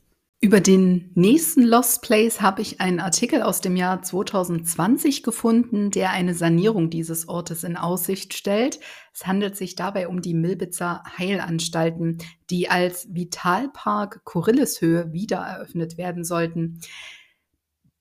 Über 0.45 0.61
den 0.61 1.13
nächsten 1.15 1.63
Lost 1.63 2.03
Place 2.03 2.41
habe 2.41 2.63
ich 2.63 2.81
einen 2.81 2.99
Artikel 2.99 3.43
aus 3.43 3.61
dem 3.61 3.77
Jahr 3.77 4.03
2020 4.03 5.23
gefunden, 5.23 5.93
der 5.93 6.11
eine 6.11 6.35
Sanierung 6.35 6.91
dieses 6.91 7.29
Ortes 7.29 7.63
in 7.63 7.77
Aussicht 7.77 8.35
stellt. 8.35 8.81
Es 9.15 9.25
handelt 9.25 9.57
sich 9.57 9.77
dabei 9.77 10.09
um 10.09 10.21
die 10.21 10.35
Milbitzer 10.35 11.05
Heilanstalten, 11.17 12.19
die 12.51 12.69
als 12.69 13.07
Vitalpark 13.15 14.25
Korilleshöhe 14.25 15.13
wiedereröffnet 15.13 15.97
werden 15.97 16.25
sollten. 16.25 16.81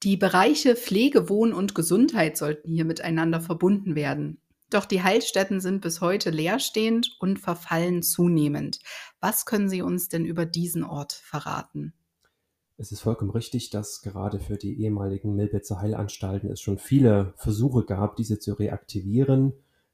Die 0.01 0.17
Bereiche 0.17 0.75
Pflege, 0.75 1.29
Wohn 1.29 1.53
und 1.53 1.75
Gesundheit 1.75 2.37
sollten 2.37 2.71
hier 2.71 2.85
miteinander 2.85 3.39
verbunden 3.39 3.93
werden. 3.93 4.41
Doch 4.71 4.85
die 4.85 5.03
Heilstätten 5.03 5.59
sind 5.59 5.81
bis 5.81 6.01
heute 6.01 6.31
leerstehend 6.31 7.17
und 7.19 7.37
verfallen 7.37 8.01
zunehmend. 8.01 8.79
Was 9.19 9.45
können 9.45 9.69
Sie 9.69 9.83
uns 9.83 10.09
denn 10.09 10.25
über 10.25 10.47
diesen 10.47 10.83
Ort 10.83 11.13
verraten? 11.13 11.93
Es 12.77 12.91
ist 12.91 13.01
vollkommen 13.01 13.31
richtig, 13.31 13.69
dass 13.69 14.01
gerade 14.01 14.39
für 14.39 14.57
die 14.57 14.81
ehemaligen 14.81 15.35
Milbitzer 15.35 15.79
Heilanstalten 15.79 16.49
es 16.49 16.61
schon 16.61 16.77
viele 16.77 17.33
Versuche 17.37 17.85
gab, 17.85 18.15
diese 18.15 18.39
zu 18.39 18.53
reaktivieren. 18.53 19.53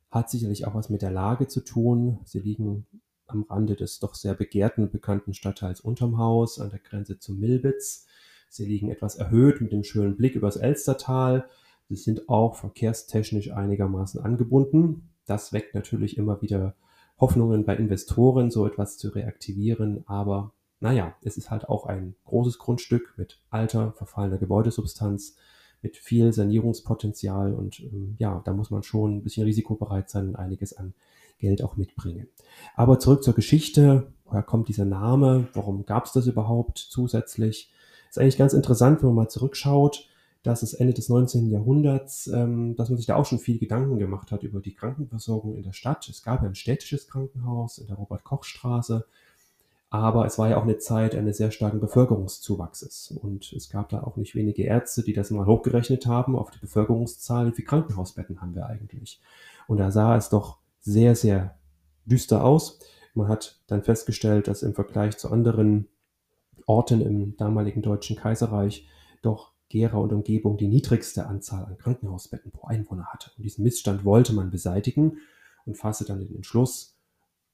Hat 0.10 0.30
sicherlich 0.30 0.66
auch 0.66 0.74
was 0.74 0.90
mit 0.90 1.02
der 1.02 1.12
Lage 1.12 1.48
zu 1.48 1.62
tun. 1.62 2.20
Sie 2.24 2.40
liegen 2.40 2.86
am 3.28 3.44
Rande 3.44 3.76
des 3.76 4.00
doch 4.00 4.16
sehr 4.16 4.34
begehrten 4.34 4.84
und 4.84 4.92
bekannten 4.92 5.34
Stadtteils 5.34 5.82
Unterm 5.82 6.18
Haus 6.18 6.60
an 6.60 6.70
der 6.70 6.80
Grenze 6.80 7.20
zu 7.20 7.34
Milbitz. 7.34 8.08
Sie 8.50 8.66
liegen 8.66 8.90
etwas 8.90 9.16
erhöht 9.16 9.60
mit 9.60 9.74
dem 9.74 9.84
schönen 9.84 10.16
Blick 10.16 10.36
übers 10.36 10.56
Elstertal. 10.56 11.50
Sie 11.90 11.96
sind 11.96 12.30
auch 12.30 12.56
verkehrstechnisch 12.56 13.52
einigermaßen 13.52 14.22
angebunden. 14.22 15.10
Das 15.26 15.52
weckt 15.52 15.76
natürlich 15.76 16.18
immer 16.18 16.42
wieder 16.42 16.76
Hoffnungen 17.20 17.66
bei 17.66 17.76
Investoren, 17.76 18.52
so 18.52 18.66
etwas 18.66 18.98
zu 18.98 19.10
reaktivieren. 19.10 20.04
Aber 20.08 20.54
naja, 20.80 21.16
es 21.24 21.38
ist 21.38 21.50
halt 21.50 21.70
auch 21.70 21.86
ein 21.86 22.16
großes 22.26 22.60
Grundstück 22.60 23.14
mit 23.18 23.42
alter, 23.50 23.94
verfallener 23.94 24.38
Gebäudesubstanz, 24.38 25.36
mit 25.82 25.98
viel 25.98 26.34
Sanierungspotenzial 26.34 27.54
und 27.54 27.80
ähm, 27.80 28.16
ja, 28.18 28.42
da 28.46 28.54
muss 28.54 28.72
man 28.72 28.84
schon 28.84 29.18
ein 29.18 29.24
bisschen 29.24 29.46
risikobereit 29.46 30.10
sein 30.10 30.30
und 30.30 30.36
einiges 30.36 30.74
an 30.74 30.94
Geld 31.38 31.62
auch 31.62 31.78
mitbringen. 31.78 32.28
Aber 32.76 33.00
zurück 33.00 33.24
zur 33.24 33.36
Geschichte. 33.36 34.12
Woher 34.26 34.44
kommt 34.44 34.68
dieser 34.68 34.86
Name? 34.86 35.48
Warum 35.54 35.86
gab 35.86 36.06
es 36.06 36.12
das 36.12 36.28
überhaupt 36.28 36.80
zusätzlich? 36.80 37.72
Ist 38.10 38.20
eigentlich 38.20 38.38
ganz 38.38 38.54
interessant, 38.54 39.02
wenn 39.02 39.10
man 39.10 39.16
mal 39.16 39.30
zurückschaut, 39.30 40.10
dass 40.44 40.64
es 40.64 40.74
Ende 40.74 40.94
des 40.94 41.10
19. 41.10 41.50
Jahrhunderts, 41.52 42.28
ähm, 42.28 42.76
dass 42.76 42.90
man 42.90 42.98
sich 42.98 43.06
da 43.06 43.16
auch 43.16 43.26
schon 43.26 43.40
viel 43.40 43.60
Gedanken 43.60 44.00
gemacht 44.00 44.32
hat 44.32 44.44
über 44.44 44.60
die 44.60 44.74
Krankenversorgung 44.74 45.56
in 45.56 45.64
der 45.64 45.74
Stadt. 45.74 46.08
Es 46.10 46.24
gab 46.24 46.42
ja 46.42 46.50
ein 46.50 46.56
städtisches 46.56 47.08
Krankenhaus 47.08 47.78
in 47.78 47.88
der 47.88 47.98
Robert-Koch-Straße 47.98 49.06
aber 49.90 50.26
es 50.26 50.38
war 50.38 50.50
ja 50.50 50.58
auch 50.58 50.64
eine 50.64 50.78
Zeit 50.80 51.16
eines 51.16 51.38
sehr 51.38 51.52
starken 51.52 51.80
Bevölkerungszuwachses. 51.80 53.12
Und 53.22 53.54
es 53.54 53.70
gab 53.70 53.90
da 53.90 54.04
auch 54.04 54.18
nicht 54.18 54.36
wenige 54.36 54.64
Ärzte, 54.64 55.02
die 55.02 55.14
das 55.14 55.32
mal 55.32 55.46
hochgerechnet 55.46 56.06
haben 56.06 56.36
auf 56.36 56.52
die 56.52 56.60
Bevölkerungszahl. 56.60 57.48
Wie 57.48 57.52
viele 57.54 57.68
Krankenhausbetten 57.68 58.42
haben 58.42 58.54
wir 58.54 58.66
eigentlich? 58.66 59.22
Und 59.68 59.78
da 59.78 59.92
sah 59.92 60.18
es 60.18 60.30
doch 60.30 60.58
sehr, 60.82 61.16
sehr 61.16 61.58
düster 62.06 62.44
aus. 62.44 62.80
Man 63.14 63.30
hat 63.30 63.62
dann 63.68 63.82
festgestellt, 63.82 64.48
dass 64.48 64.62
im 64.62 64.74
Vergleich 64.74 65.18
zu 65.18 65.32
anderen 65.32 65.88
Orten 66.66 67.02
im 67.02 67.38
damaligen 67.38 67.82
Deutschen 67.82 68.18
Kaiserreich 68.18 68.88
doch 69.22 69.54
Gera 69.70 69.98
und 69.98 70.14
Umgebung 70.14 70.58
die 70.58 70.68
niedrigste 70.68 71.28
Anzahl 71.28 71.66
an 71.66 71.78
Krankenhausbetten 71.78 72.52
pro 72.52 72.68
Einwohner 72.68 73.06
hatte. 73.06 73.32
Und 73.38 73.44
diesen 73.44 73.64
Missstand 73.64 74.04
wollte 74.04 74.34
man 74.34 74.52
beseitigen 74.52 75.18
und 75.66 75.78
fasste 75.78 76.06
dann 76.06 76.20
den 76.20 76.36
Entschluss, 76.36 76.98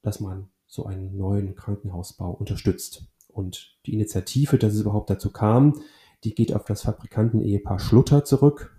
dass 0.01 0.19
man 0.19 0.49
so 0.73 0.87
einen 0.87 1.15
neuen 1.15 1.53
Krankenhausbau 1.53 2.31
unterstützt. 2.31 3.05
Und 3.27 3.77
die 3.85 3.93
Initiative, 3.93 4.57
dass 4.57 4.73
es 4.73 4.81
überhaupt 4.81 5.11
dazu 5.11 5.31
kam, 5.31 5.79
die 6.23 6.33
geht 6.33 6.51
auf 6.51 6.65
das 6.65 6.81
Fabrikanten-Ehepaar 6.81 7.77
Schlutter 7.77 8.25
zurück. 8.25 8.75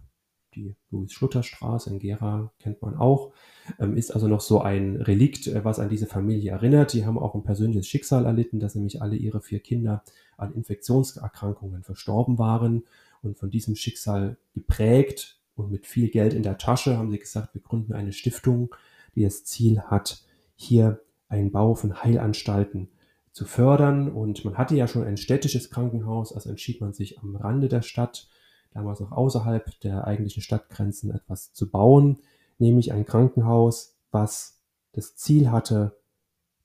Die 0.57 0.75
Louis-Schlutter-Straße 0.91 1.91
in 1.91 2.01
Gera 2.01 2.53
kennt 2.59 2.83
man 2.83 2.97
auch. 2.97 3.33
Ähm, 3.79 3.97
ist 3.97 4.11
also 4.13 4.27
noch 4.27 4.41
so 4.41 4.61
ein 4.61 4.97
Relikt, 4.97 5.47
äh, 5.47 5.65
was 5.65 5.79
an 5.79 5.89
diese 5.89 6.07
Familie 6.07 6.51
erinnert. 6.51 6.95
Die 6.95 7.07
haben 7.07 7.17
auch 7.19 7.37
ein 7.37 7.45
persönliches 7.45 7.87
Schicksal 7.87 8.27
erlitten, 8.27 8.59
dass 8.59 8.75
nämlich 8.75 9.01
alle 9.01 9.15
ihre 9.15 9.41
vier 9.41 9.61
Kinder 9.61 10.03
an 10.37 10.53
Infektionserkrankungen 10.53 11.85
verstorben 11.85 12.39
waren. 12.39 12.83
Und 13.23 13.39
von 13.39 13.53
diesem 13.53 13.77
Schicksal 13.77 14.37
geprägt 14.53 15.39
und 15.55 15.71
mit 15.71 15.87
viel 15.87 16.09
Geld 16.09 16.35
in 16.35 16.43
der 16.43 16.59
Tasche 16.59 16.99
haben 16.99 17.13
sie 17.13 17.21
gesagt, 17.21 17.55
wir 17.55 17.63
gründen 17.63 17.93
eine 17.93 18.13
Stiftung, 18.13 18.75
die 19.15 19.23
das 19.23 19.45
Ziel 19.45 19.81
hat, 19.83 20.25
hier 20.57 21.01
einen 21.35 21.53
Bau 21.53 21.75
von 21.75 22.03
Heilanstalten 22.03 22.89
zu 23.33 23.45
fördern. 23.45 24.11
Und 24.11 24.45
man 24.45 24.57
hatte 24.57 24.77
ja 24.77 24.89
schon 24.89 25.05
ein 25.05 25.17
städtisches 25.17 25.71
Krankenhaus, 25.71 26.33
also 26.33 26.49
entschied 26.51 26.81
man 26.81 26.93
sich 26.93 27.19
am 27.19 27.37
Rande 27.37 27.69
der 27.69 27.83
Stadt, 27.83 28.29
damals 28.73 29.01
noch 29.01 29.13
außerhalb 29.13 29.81
der 29.81 30.07
eigentlichen 30.07 30.43
Stadtgrenzen, 30.43 31.11
etwas 31.11 31.53
zu 31.53 31.71
bauen, 31.71 32.19
nämlich 32.59 32.93
ein 32.93 33.05
Krankenhaus, 33.05 33.97
was 34.11 34.63
das 34.93 35.17
Ziel 35.17 35.51
hatte, 35.51 35.97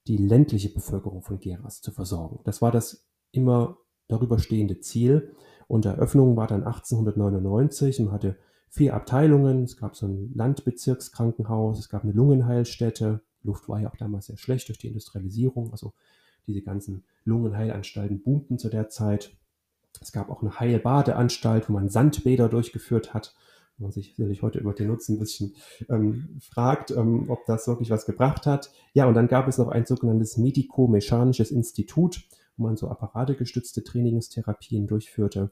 die 0.08 0.18
ländliche 0.18 0.70
Bevölkerung 0.70 1.22
von 1.22 1.40
Geras 1.40 1.82
zu 1.82 1.92
versorgen. 1.92 2.40
Das 2.44 2.62
war 2.62 2.72
das 2.72 3.08
immer 3.32 3.78
darüber 4.08 4.40
stehende 4.40 4.80
Ziel. 4.80 5.34
Und 5.68 5.86
Eröffnung 5.86 6.36
war 6.36 6.48
dann 6.48 6.64
1899 6.64 8.00
und 8.00 8.12
hatte 8.12 8.38
vier 8.70 8.96
Abteilungen. 8.96 9.64
Es 9.64 9.78
gab 9.78 9.96
so 9.96 10.08
ein 10.08 10.32
Landbezirkskrankenhaus, 10.34 11.80
es 11.80 11.90
gab 11.90 12.04
eine 12.04 12.14
Lungenheilstätte, 12.14 13.22
Luft 13.44 13.70
war 13.70 13.80
ja 13.80 13.90
auch 13.90 13.98
damals 13.98 14.28
sehr 14.28 14.38
schlecht 14.38 14.68
durch 14.68 14.78
die 14.78 14.88
Industrialisierung. 14.88 15.72
Also 15.72 15.94
diese 16.48 16.62
ganzen 16.62 17.04
Lungenheilanstalten 17.26 18.22
boomten 18.22 18.58
zu 18.58 18.70
der 18.70 18.90
Zeit. 18.90 19.36
Es 20.02 20.12
gab 20.12 20.30
auch 20.30 20.42
eine 20.42 20.60
Heilbadeanstalt, 20.60 21.70
wo 21.70 21.74
man 21.74 21.90
Sandbäder 21.90 22.50
durchgeführt 22.50 23.14
hat. 23.14 23.36
Man 23.78 23.92
sich 23.92 24.14
sicherlich 24.16 24.42
heute 24.42 24.60
über 24.60 24.74
den 24.74 24.88
Nutzen 24.88 25.16
ein 25.16 25.20
bisschen 25.20 25.56
ähm, 25.88 26.38
fragt, 26.42 26.92
ähm, 26.92 27.30
ob 27.30 27.46
das 27.46 27.66
wirklich 27.68 27.90
was 27.90 28.06
gebracht 28.06 28.46
hat. 28.46 28.72
Ja, 28.94 29.08
und 29.08 29.14
dann 29.14 29.30
gab 29.30 29.48
es 29.48 29.58
noch 29.58 29.70
ein 29.70 29.86
sogenanntes 29.86 30.38
Mediko-Mechanisches 30.38 31.50
Institut, 31.50 32.28
wo 32.58 32.64
man 32.64 32.76
so 32.76 32.90
apparategestützte 32.90 33.84
Trainingstherapien 33.84 34.86
durchführte 34.86 35.52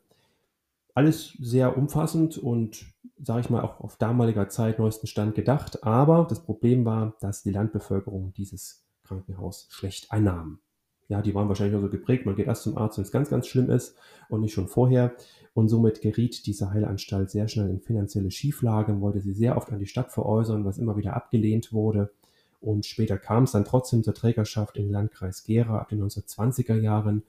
alles 0.97 1.37
sehr 1.39 1.77
umfassend 1.77 2.39
und, 2.39 2.87
sage 3.21 3.41
ich 3.41 3.49
mal, 3.51 3.61
auch 3.61 3.81
auf 3.81 3.97
damaliger 3.97 4.49
Zeit 4.49 4.79
neuesten 4.79 5.05
Stand 5.05 5.35
gedacht. 5.35 5.83
Aber 5.83 6.25
das 6.27 6.41
Problem 6.43 6.85
war, 6.85 7.13
dass 7.19 7.43
die 7.43 7.51
Landbevölkerung 7.51 8.33
dieses 8.35 8.83
Krankenhaus 9.03 9.67
schlecht 9.69 10.11
einnahm. 10.11 10.57
Ja, 11.07 11.21
die 11.21 11.35
waren 11.35 11.49
wahrscheinlich 11.49 11.77
auch 11.77 11.83
so 11.83 11.89
geprägt, 11.89 12.25
man 12.25 12.35
geht 12.35 12.47
erst 12.47 12.63
zum 12.63 12.79
Arzt, 12.79 12.97
wenn 12.97 13.03
es 13.03 13.11
ganz, 13.11 13.29
ganz 13.29 13.45
schlimm 13.45 13.69
ist 13.69 13.95
und 14.27 14.41
nicht 14.41 14.55
schon 14.55 14.67
vorher. 14.67 15.13
Und 15.53 15.69
somit 15.69 16.01
geriet 16.01 16.47
diese 16.47 16.71
Heilanstalt 16.71 17.29
sehr 17.29 17.47
schnell 17.47 17.69
in 17.69 17.79
finanzielle 17.79 18.31
Schieflage 18.31 18.99
wollte 18.99 19.21
sie 19.21 19.33
sehr 19.33 19.55
oft 19.55 19.71
an 19.71 19.77
die 19.77 19.85
Stadt 19.85 20.11
veräußern, 20.11 20.65
was 20.65 20.79
immer 20.79 20.97
wieder 20.97 21.15
abgelehnt 21.15 21.71
wurde. 21.73 22.09
Und 22.59 22.87
später 22.87 23.19
kam 23.19 23.43
es 23.43 23.51
dann 23.51 23.65
trotzdem 23.65 24.03
zur 24.03 24.15
Trägerschaft 24.15 24.75
den 24.77 24.89
Landkreis 24.89 25.43
Gera 25.43 25.77
ab 25.77 25.89
den 25.89 26.01
1920er 26.01 26.81
Jahren. 26.81 27.21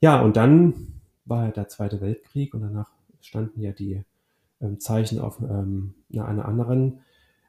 Ja, 0.00 0.22
und 0.22 0.36
dann 0.36 1.00
war 1.24 1.50
der 1.50 1.66
Zweite 1.66 2.00
Weltkrieg 2.00 2.54
und 2.54 2.60
danach 2.60 2.99
standen 3.20 3.60
ja 3.60 3.72
die 3.72 4.02
ähm, 4.60 4.80
Zeichen 4.80 5.18
auf 5.18 5.40
ähm, 5.40 5.94
einer 6.12 6.46
anderen 6.46 7.00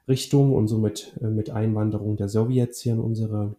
Richtung 0.08 0.52
und 0.52 0.68
somit 0.68 1.16
äh, 1.20 1.28
mit 1.28 1.50
Einwanderung 1.50 2.16
der 2.16 2.28
Sowjets 2.28 2.80
hier 2.80 2.94
in 2.94 3.00
unsere 3.00 3.56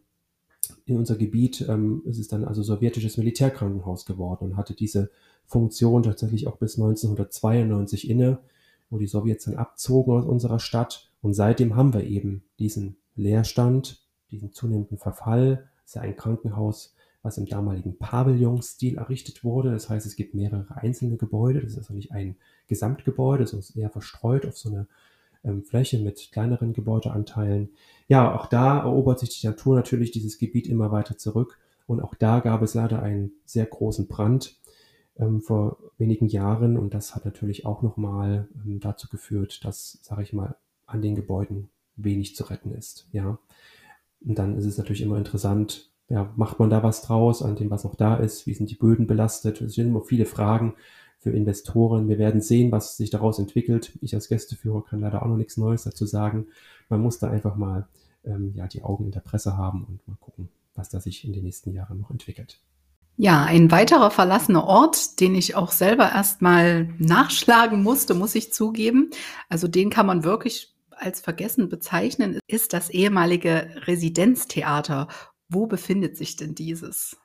in 0.86 0.98
unser 0.98 1.16
Gebiet 1.16 1.66
ähm, 1.68 2.02
ist 2.06 2.20
es 2.20 2.28
dann 2.28 2.46
also 2.46 2.64
sowjetisches 2.64 3.18
Militärkrankenhaus 3.18 4.06
geworden 4.06 4.46
und 4.46 4.58
hatte 4.58 4.74
diese 4.74 5.10
Funktion 5.46 6.04
tatsächlich 6.04 6.48
auch 6.48 6.58
bis 6.58 6.78
1992 6.78 8.10
inne, 8.10 8.40
wo 8.90 8.98
die 8.98 9.08
Sowjets 9.08 9.46
dann 9.46 9.56
abzogen 9.56 10.14
aus 10.14 10.26
unserer 10.26 10.60
Stadt. 10.60 11.10
Und 11.22 11.34
seitdem 11.34 11.76
haben 11.76 11.94
wir 11.94 12.04
eben 12.04 12.44
diesen 12.60 12.96
Leerstand, 13.16 14.02
diesen 14.32 14.54
zunehmenden 14.54 14.98
Verfall. 14.98 15.68
Es 15.84 15.92
ist 15.92 15.96
ja 15.96 16.02
ein 16.02 16.16
Krankenhaus, 16.16 16.96
was 17.24 17.38
im 17.38 17.46
damaligen 17.46 17.98
Pavillonstil 17.98 18.98
errichtet 18.98 19.44
wurde. 19.44 19.72
Das 19.72 19.90
heißt, 19.90 20.06
es 20.06 20.16
gibt 20.16 20.36
mehrere 20.36 20.76
einzelne 20.76 21.16
Gebäude. 21.16 21.62
Das 21.62 21.72
ist 21.72 21.78
also 21.80 21.94
nicht 21.94 22.12
ein 22.12 22.36
Gesamtgebäude, 22.68 23.48
sondern 23.48 23.62
ist 23.62 23.76
eher 23.76 23.90
verstreut 23.90 24.46
auf 24.46 24.58
so 24.58 24.70
eine 24.70 24.88
ähm, 25.46 25.64
Fläche 25.64 26.00
mit 26.00 26.32
kleineren 26.34 26.74
Gebäudeanteilen. 26.74 27.70
Ja, 28.10 28.36
auch 28.36 28.48
da 28.48 28.80
erobert 28.80 29.20
sich 29.20 29.40
die 29.40 29.48
Natur 29.48 29.76
natürlich 29.76 30.12
dieses 30.12 30.38
Gebiet 30.38 30.68
immer 30.68 30.92
weiter 30.92 31.18
zurück. 31.18 31.60
Und 31.88 32.02
auch 32.02 32.14
da 32.14 32.42
gab 32.42 32.62
es 32.62 32.74
leider 32.74 33.02
einen 33.02 33.32
sehr 33.46 33.66
großen 33.66 34.08
Brand 34.08 34.58
ähm, 35.18 35.42
vor 35.42 35.78
wenigen 35.98 36.28
Jahren. 36.28 36.78
Und 36.78 36.94
das 36.94 37.16
hat 37.16 37.24
natürlich 37.24 37.66
auch 37.66 37.82
nochmal 37.82 38.50
ähm, 38.66 38.82
dazu 38.82 39.08
geführt, 39.08 39.64
dass, 39.64 40.00
sage 40.02 40.24
ich 40.24 40.34
mal, 40.34 40.58
an 40.88 41.02
den 41.02 41.16
Gebäuden 41.16 41.70
wenig 41.96 42.36
zu 42.36 42.44
retten 42.44 42.74
ist. 42.74 43.08
Ja. 43.14 43.40
Und 44.26 44.38
dann 44.38 44.58
ist 44.58 44.66
es 44.66 44.78
natürlich 44.78 45.02
immer 45.02 45.18
interessant, 45.18 45.93
ja, 46.10 46.32
macht 46.36 46.60
man 46.60 46.70
da 46.70 46.84
was 46.84 47.02
draus 47.02 47.42
an 47.42 47.56
dem, 47.56 47.70
was 47.70 47.84
noch 47.84 47.96
da 47.96 48.16
ist? 48.16 48.46
Wie 48.46 48.54
sind 48.54 48.70
die 48.70 48.76
Böden 48.76 49.08
belastet? 49.08 49.62
Es 49.62 49.74
sind 49.74 49.88
immer 49.88 50.02
viele 50.02 50.26
Fragen 50.26 50.76
für 51.20 51.32
Investoren. 51.32 52.10
Wir 52.10 52.18
werden 52.18 52.42
sehen, 52.42 52.72
was 52.72 52.98
sich 52.98 53.10
daraus 53.10 53.40
entwickelt. 53.40 53.94
Ich 54.02 54.14
als 54.14 54.28
Gästeführer 54.28 54.84
kann 54.84 55.00
leider 55.00 55.24
auch 55.24 55.28
noch 55.28 55.38
nichts 55.38 55.58
Neues 55.58 55.84
dazu 55.84 56.06
sagen. 56.06 56.48
Man 56.90 57.02
muss 57.02 57.20
da 57.20 57.30
einfach 57.30 57.56
mal 57.56 57.88
ähm, 58.26 58.54
ja, 58.56 58.68
die 58.68 58.84
Augen 58.84 59.06
in 59.06 59.12
der 59.12 59.22
Presse 59.22 59.58
haben 59.58 59.86
und 59.86 60.08
mal 60.08 60.18
gucken, 60.20 60.50
was 60.76 60.90
da 60.90 61.00
sich 61.00 61.24
in 61.24 61.34
den 61.34 61.44
nächsten 61.44 61.74
Jahren 61.74 62.00
noch 62.00 62.12
entwickelt. 62.12 62.60
Ja, 63.16 63.44
ein 63.44 63.70
weiterer 63.70 64.10
verlassener 64.10 64.66
Ort, 64.66 65.20
den 65.20 65.36
ich 65.36 65.56
auch 65.56 65.72
selber 65.72 66.12
erst 66.12 66.42
mal 66.42 66.90
nachschlagen 66.98 67.84
musste, 67.84 68.16
muss 68.16 68.34
ich 68.34 68.52
zugeben. 68.52 69.12
Also, 69.50 69.68
den 69.68 69.92
kann 69.92 70.08
man 70.08 70.24
wirklich 70.24 70.74
als 70.90 71.22
vergessen 71.22 71.70
bezeichnen, 71.70 72.40
ist 72.48 72.74
das 72.74 72.90
ehemalige 72.90 73.70
Residenztheater. 73.86 75.08
Wo 75.50 75.68
befindet 75.68 76.18
sich 76.18 76.36
denn 76.36 76.56
dieses? 76.56 77.18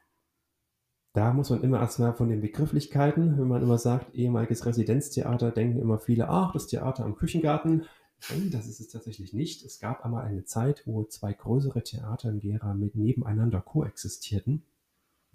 Da 1.15 1.33
muss 1.33 1.51
man 1.51 1.63
immer 1.63 1.81
erst 1.81 1.99
mal 1.99 2.13
von 2.13 2.29
den 2.29 2.41
Begrifflichkeiten 2.41 3.39
wenn 3.39 3.49
man 3.49 3.63
immer 3.63 3.79
sagt: 3.79 4.15
„Ehemaliges 4.15 4.67
Residenztheater“, 4.67 5.51
denken 5.51 5.79
immer 5.79 5.99
viele: 5.99 6.29
„Ach, 6.29 6.53
das 6.53 6.67
Theater 6.67 7.05
am 7.05 7.17
Küchengarten.“ 7.17 7.87
Nein, 8.31 8.51
das 8.51 8.67
ist 8.67 8.81
es 8.81 8.89
tatsächlich 8.89 9.33
nicht. 9.33 9.65
Es 9.65 9.79
gab 9.79 10.05
einmal 10.05 10.25
eine 10.25 10.45
Zeit, 10.45 10.83
wo 10.87 11.05
2 11.05 11.33
größere 11.33 11.83
Theater 11.83 12.31
in 12.31 12.41
Gera 12.41 12.75
mit 12.75 12.97
nebeneinander 12.97 13.61
koexistierten. 13.61 14.65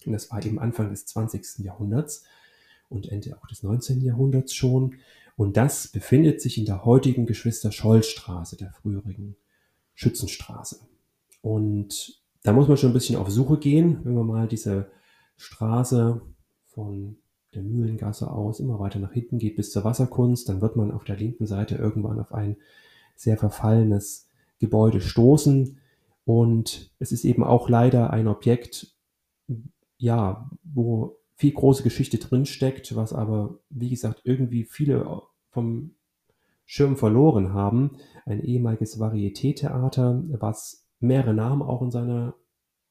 Und 0.05 0.11
das 0.11 0.29
war 0.31 0.43
eben 0.45 0.59
Anfang 0.59 0.89
des 0.89 1.05
20. 1.05 1.59
Jahrhunderts 1.59 2.25
und 2.89 3.07
Ende 3.07 3.37
auch 3.37 3.47
des 3.47 3.63
19. 3.63 4.01
Jahrhunderts 4.01 4.53
schon. 4.53 4.95
Und 5.35 5.57
das 5.57 5.87
befindet 5.87 6.41
sich 6.41 6.57
in 6.57 6.65
der 6.65 6.85
heutigen 6.85 7.25
Geschwister-Scholl-Straße, 7.25 8.57
der 8.57 8.71
früheren 8.71 9.35
Schützenstraße. 9.95 10.79
Und 11.41 12.23
da 12.43 12.51
muss 12.53 12.67
man 12.67 12.77
schon 12.77 12.91
ein 12.91 12.93
bisschen 12.93 13.15
auf 13.15 13.29
Suche 13.29 13.57
gehen, 13.57 14.00
wenn 14.03 14.13
man 14.13 14.27
mal 14.27 14.47
diese 14.47 14.91
Straße 15.38 16.21
von 16.65 17.17
der 17.53 17.63
Mühlengasse 17.63 18.31
aus 18.31 18.59
immer 18.59 18.79
weiter 18.79 19.00
nach 19.00 19.13
hinten 19.13 19.38
geht 19.38 19.55
bis 19.55 19.71
zur 19.71 19.83
Wasserkunst, 19.83 20.50
dann 20.50 20.62
wird 20.62 20.75
man 20.75 20.91
auf 20.91 21.03
der 21.03 21.17
linken 21.17 21.45
Seite 21.45 21.75
irgendwann 21.75 22.19
auf 22.19 22.33
ein 22.33 22.57
sehr 23.15 23.38
verfallenes 23.38 24.27
Gebäude 24.59 25.01
stoßen. 25.01 25.77
Und 26.25 26.91
es 27.00 27.12
ist 27.12 27.25
eben 27.25 27.43
auch 27.43 27.69
leider 27.69 28.12
ein 28.12 28.27
Objekt, 28.27 28.95
ja, 29.97 30.50
wo 30.63 31.17
viel 31.35 31.53
große 31.53 31.83
Geschichte 31.83 32.17
drinsteckt, 32.17 32.95
was 32.95 33.13
aber, 33.13 33.59
wie 33.69 33.89
gesagt, 33.89 34.21
irgendwie 34.23 34.63
viele 34.63 35.21
vom 35.50 35.91
Schirm 36.65 36.95
verloren 36.95 37.53
haben. 37.53 37.97
Ein 38.25 38.41
ehemaliges 38.41 39.00
Varieté-Theater, 39.00 40.23
was 40.39 40.82
mehrere 41.03 41.33
Namen 41.33 41.62
auch 41.62 41.81
in 41.81 41.91
seiner 41.91 42.33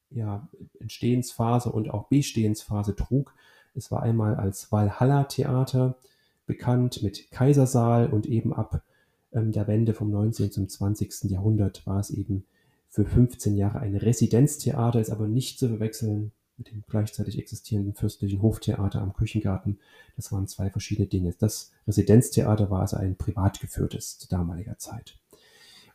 ja, 0.09 0.47
Entstehensphase 0.79 1.71
und 1.71 1.89
auch 1.89 2.07
Bestehensphase 2.07 2.95
trug. 2.95 3.33
Es 3.75 3.91
war 3.91 4.03
einmal 4.03 4.35
als 4.35 4.71
Walhalla 4.71 5.23
Theater 5.23 5.95
bekannt 6.45 7.01
mit 7.03 7.31
Kaisersaal 7.31 8.07
und 8.07 8.25
eben 8.25 8.53
ab 8.53 8.83
ähm, 9.31 9.51
der 9.51 9.67
Wende 9.67 9.93
vom 9.93 10.11
19. 10.11 10.51
zum 10.51 10.69
20. 10.69 11.31
Jahrhundert 11.31 11.85
war 11.87 11.99
es 11.99 12.11
eben 12.11 12.45
für 12.89 13.05
15 13.05 13.57
Jahre 13.57 13.79
ein 13.79 13.95
Residenztheater, 13.95 14.99
ist 14.99 15.09
aber 15.09 15.27
nicht 15.27 15.57
zu 15.57 15.67
verwechseln 15.67 16.31
mit 16.57 16.69
dem 16.69 16.83
gleichzeitig 16.87 17.39
existierenden 17.39 17.95
fürstlichen 17.95 18.41
Hoftheater 18.41 19.01
am 19.01 19.13
Küchengarten. 19.13 19.79
Das 20.15 20.31
waren 20.31 20.47
zwei 20.47 20.69
verschiedene 20.69 21.07
Dinge. 21.07 21.33
Das 21.39 21.71
Residenztheater 21.87 22.69
war 22.69 22.81
also 22.81 22.97
ein 22.97 23.15
privat 23.15 23.59
geführtes 23.59 24.19
zu 24.19 24.29
damaliger 24.29 24.77
Zeit. 24.77 25.17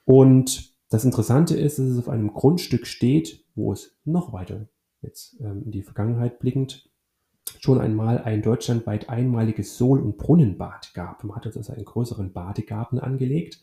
Und 0.05 0.73
das 0.89 1.05
Interessante 1.05 1.57
ist, 1.57 1.79
dass 1.79 1.87
es 1.87 1.99
auf 1.99 2.09
einem 2.09 2.33
Grundstück 2.33 2.87
steht, 2.87 3.45
wo 3.55 3.73
es 3.73 3.97
noch 4.05 4.33
weiter 4.33 4.69
jetzt 5.03 5.41
ähm, 5.41 5.63
in 5.65 5.71
die 5.71 5.83
Vergangenheit 5.83 6.39
blickend 6.39 6.89
schon 7.61 7.81
einmal 7.81 8.19
ein 8.19 8.43
deutschlandweit 8.43 9.09
einmaliges 9.09 9.77
Sohl- 9.79 10.01
und 10.01 10.19
Brunnenbad 10.19 10.93
gab. 10.95 11.25
Man 11.25 11.37
hat 11.37 11.47
also 11.47 11.73
einen 11.73 11.85
größeren 11.85 12.33
Badegarten 12.33 12.99
angelegt. 12.99 13.63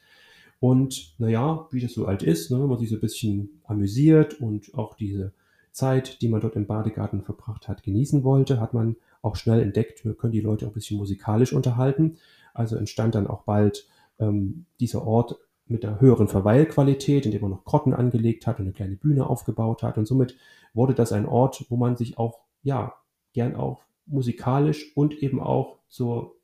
Und 0.59 1.13
naja, 1.19 1.67
wie 1.71 1.81
das 1.81 1.93
so 1.93 2.05
alt 2.05 2.23
ist, 2.23 2.49
ne, 2.49 2.59
wenn 2.59 2.67
man 2.67 2.79
sich 2.79 2.89
so 2.89 2.95
ein 2.95 3.01
bisschen 3.01 3.61
amüsiert 3.65 4.39
und 4.41 4.73
auch 4.73 4.95
diese 4.95 5.33
Zeit, 5.71 6.21
die 6.21 6.29
man 6.29 6.41
dort 6.41 6.55
im 6.55 6.65
Badegarten 6.65 7.21
verbracht 7.21 7.67
hat, 7.67 7.83
genießen 7.83 8.23
wollte, 8.23 8.59
hat 8.59 8.73
man 8.73 8.95
auch 9.21 9.35
schnell 9.35 9.61
entdeckt, 9.61 10.05
wir 10.05 10.13
können 10.13 10.31
die 10.33 10.41
Leute 10.41 10.65
auch 10.65 10.71
ein 10.71 10.73
bisschen 10.73 10.97
musikalisch 10.97 11.53
unterhalten. 11.53 12.17
Also 12.53 12.77
entstand 12.77 13.15
dann 13.15 13.27
auch 13.27 13.43
bald 13.43 13.87
ähm, 14.19 14.65
dieser 14.79 15.05
Ort 15.05 15.37
mit 15.67 15.83
einer 15.83 15.99
höheren 15.99 16.27
Verweilqualität, 16.27 17.25
indem 17.25 17.41
man 17.41 17.51
noch 17.51 17.65
Grotten 17.65 17.93
angelegt 17.93 18.45
hat 18.45 18.59
und 18.59 18.65
eine 18.65 18.73
kleine 18.73 18.95
Bühne 18.95 19.27
aufgebaut 19.27 19.83
hat. 19.83 19.97
Und 19.97 20.05
somit 20.05 20.37
wurde 20.73 20.93
das 20.93 21.11
ein 21.11 21.25
Ort, 21.25 21.65
wo 21.69 21.77
man 21.77 21.95
sich 21.95 22.17
auch, 22.17 22.39
ja, 22.63 22.93
gern 23.33 23.55
auch 23.55 23.81
musikalisch 24.05 24.95
und 24.95 25.13
eben 25.21 25.39
auch 25.39 25.77
zur 25.87 26.35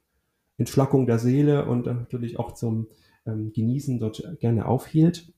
Entschlackung 0.57 1.05
der 1.05 1.19
Seele 1.19 1.65
und 1.65 1.85
natürlich 1.85 2.39
auch 2.39 2.53
zum 2.53 2.87
ähm, 3.25 3.51
Genießen 3.53 3.99
dort 3.99 4.39
gerne 4.39 4.65
aufhielt. 4.65 5.31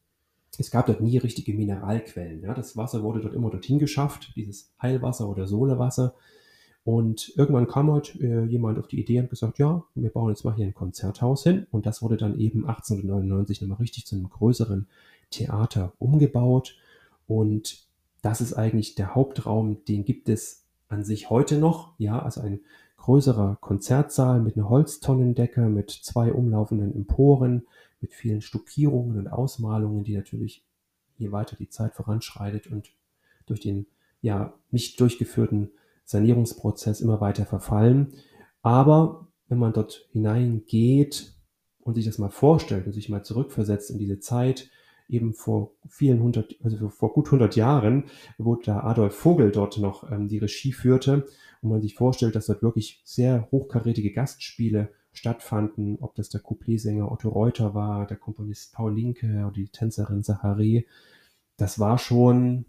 Es 0.58 0.72
gab 0.72 0.86
dort 0.86 1.02
nie 1.02 1.18
richtige 1.18 1.54
Mineralquellen. 1.54 2.44
Ja. 2.44 2.54
Das 2.54 2.78
Wasser 2.78 3.04
wurde 3.04 3.22
dort 3.22 3.34
immer 3.34 3.50
dorthin 3.50 3.80
geschafft, 3.80 4.34
dieses 4.36 4.72
Heilwasser 4.82 5.28
oder 5.28 5.48
Solewasser. 5.48 6.14
Und 6.86 7.32
irgendwann 7.38 7.68
kam 7.68 7.92
halt 7.92 8.20
äh, 8.20 8.44
jemand 8.44 8.78
auf 8.78 8.88
die 8.88 9.00
Idee 9.00 9.20
und 9.20 9.30
gesagt, 9.30 9.58
ja, 9.58 9.84
wir 9.96 10.10
bauen 10.10 10.30
jetzt 10.30 10.44
mal 10.44 10.54
hier 10.54 10.66
ein 10.66 10.74
Konzerthaus 10.74 11.44
hin. 11.44 11.66
Und 11.72 11.86
das 11.86 12.02
wurde 12.02 12.18
dann 12.18 12.38
eben 12.38 12.66
1899 12.68 13.62
nochmal 13.62 13.78
richtig 13.78 14.06
zu 14.06 14.16
einem 14.16 14.30
größeren 14.30 14.88
Theater 15.30 15.94
umgebaut. 15.98 16.78
Und 17.26 17.88
das 18.22 18.42
ist 18.42 18.54
eigentlich 18.54 18.96
der 18.96 19.16
Hauptraum, 19.16 19.84
den 19.86 20.04
gibt 20.04 20.28
es 20.28 20.66
an 20.90 21.06
sich 21.06 21.30
heute 21.30 21.58
noch. 21.58 21.94
Ja, 21.98 22.22
also 22.22 22.42
ein 22.42 22.60
größerer 22.98 23.58
Konzertsaal 23.62 24.42
mit 24.42 24.58
einer 24.58 24.70
Holztonnendecke, 24.70 25.62
mit 25.62 25.90
zwei 25.90 26.34
umlaufenden 26.34 26.94
Emporen, 26.94 27.66
mit 28.02 28.14
vielen 28.14 28.42
Stuckierungen 28.42 29.18
und 29.18 29.28
Ausmalungen, 29.28 30.04
die 30.04 30.16
natürlich 30.16 30.66
je 31.18 31.32
weiter 31.32 31.56
die 31.56 31.70
Zeit 31.70 31.94
voranschreitet 31.96 32.68
und 32.68 32.92
durch 33.46 33.62
den 33.62 33.86
ja 34.22 34.54
nicht 34.72 35.00
durchgeführten 35.00 35.72
Sanierungsprozess 36.06 37.02
immer 37.02 37.22
weiter 37.22 37.46
verfallen. 37.46 38.14
Aber 38.62 39.28
wenn 39.48 39.60
man 39.60 39.74
dort 39.74 40.08
hineingeht 40.12 41.34
und 41.82 41.96
sich 41.96 42.06
das 42.06 42.18
mal 42.18 42.30
vorstellt 42.30 42.86
und 42.86 42.94
sich 42.94 43.10
mal 43.10 43.24
zurückversetzt 43.24 43.92
in 43.92 43.98
diese 43.98 44.20
Zeit, 44.20 44.70
eben 45.10 45.34
vor 45.34 45.76
vielen 45.88 46.22
hundert, 46.22 46.56
also 46.64 46.90
vor 46.90 47.14
gut 47.14 47.30
hundert 47.32 47.56
Jahren, 47.56 48.06
wo 48.38 48.56
der 48.56 48.84
Adolf 48.84 49.16
Vogel 49.16 49.52
dort 49.52 49.78
noch 49.78 50.10
ähm, 50.12 50.28
die 50.28 50.38
Regie 50.38 50.72
führte 50.72 51.28
und 51.62 51.70
man 51.70 51.82
sich 51.82 51.96
vorstellt, 51.96 52.36
dass 52.36 52.48
dort 52.48 52.64
wirklich 52.64 53.02
sehr 53.04 53.48
hochkarätige 53.52 54.12
Gastspiele 54.12 54.90
stattfanden, 55.12 55.98
ob 56.00 56.16
das 56.16 56.30
der 56.30 56.42
Coupletsänger 56.42 57.12
Otto 57.12 57.30
Reuter 57.30 57.76
war, 57.76 58.08
der 58.08 58.18
Komponist 58.18 58.74
Paul 58.74 58.96
Linke 58.96 59.28
oder 59.46 59.52
die 59.52 59.68
Tänzerin 59.68 60.24
Sahari, 60.24 60.88
das 61.58 61.80
war 61.80 62.00
schon, 62.00 62.66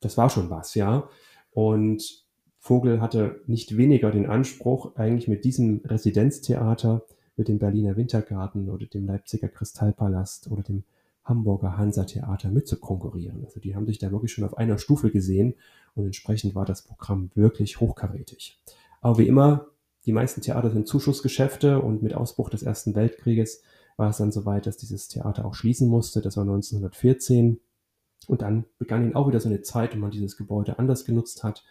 das 0.00 0.16
war 0.16 0.30
schon 0.30 0.50
was, 0.50 0.74
ja. 0.74 1.08
Und 1.52 2.26
Vogel 2.60 3.00
hatte 3.00 3.40
nicht 3.46 3.76
weniger 3.76 4.10
den 4.10 4.26
Anspruch, 4.26 4.94
eigentlich 4.96 5.28
mit 5.28 5.44
diesem 5.44 5.80
Residenztheater, 5.84 7.02
mit 7.36 7.48
dem 7.48 7.58
Berliner 7.58 7.96
Wintergarten 7.96 8.68
oder 8.68 8.86
dem 8.86 9.06
Leipziger 9.06 9.48
Kristallpalast 9.48 10.50
oder 10.50 10.62
dem 10.62 10.84
Hamburger 11.24 11.78
Hansa-Theater 11.78 12.50
mitzukonkurrieren. 12.50 13.44
Also 13.44 13.60
die 13.60 13.74
haben 13.74 13.86
sich 13.86 13.98
da 13.98 14.12
wirklich 14.12 14.32
schon 14.32 14.44
auf 14.44 14.58
einer 14.58 14.78
Stufe 14.78 15.10
gesehen 15.10 15.54
und 15.94 16.04
entsprechend 16.04 16.54
war 16.54 16.66
das 16.66 16.82
Programm 16.82 17.30
wirklich 17.34 17.80
hochkarätig. 17.80 18.60
Aber 19.00 19.18
wie 19.18 19.26
immer, 19.26 19.66
die 20.04 20.12
meisten 20.12 20.42
Theater 20.42 20.70
sind 20.70 20.86
Zuschussgeschäfte 20.86 21.80
und 21.80 22.02
mit 22.02 22.14
Ausbruch 22.14 22.50
des 22.50 22.62
Ersten 22.62 22.94
Weltkrieges 22.94 23.62
war 23.96 24.10
es 24.10 24.18
dann 24.18 24.32
soweit, 24.32 24.66
dass 24.66 24.76
dieses 24.76 25.08
Theater 25.08 25.44
auch 25.44 25.54
schließen 25.54 25.88
musste. 25.88 26.20
Das 26.20 26.36
war 26.36 26.44
1914. 26.44 27.60
Und 28.26 28.42
dann 28.42 28.64
begann 28.78 29.04
ihn 29.04 29.14
auch 29.14 29.28
wieder 29.28 29.40
so 29.40 29.48
eine 29.48 29.62
Zeit, 29.62 29.94
wo 29.94 29.98
man 29.98 30.10
dieses 30.10 30.36
Gebäude 30.36 30.78
anders 30.78 31.04
genutzt 31.04 31.42
hat. 31.42 31.64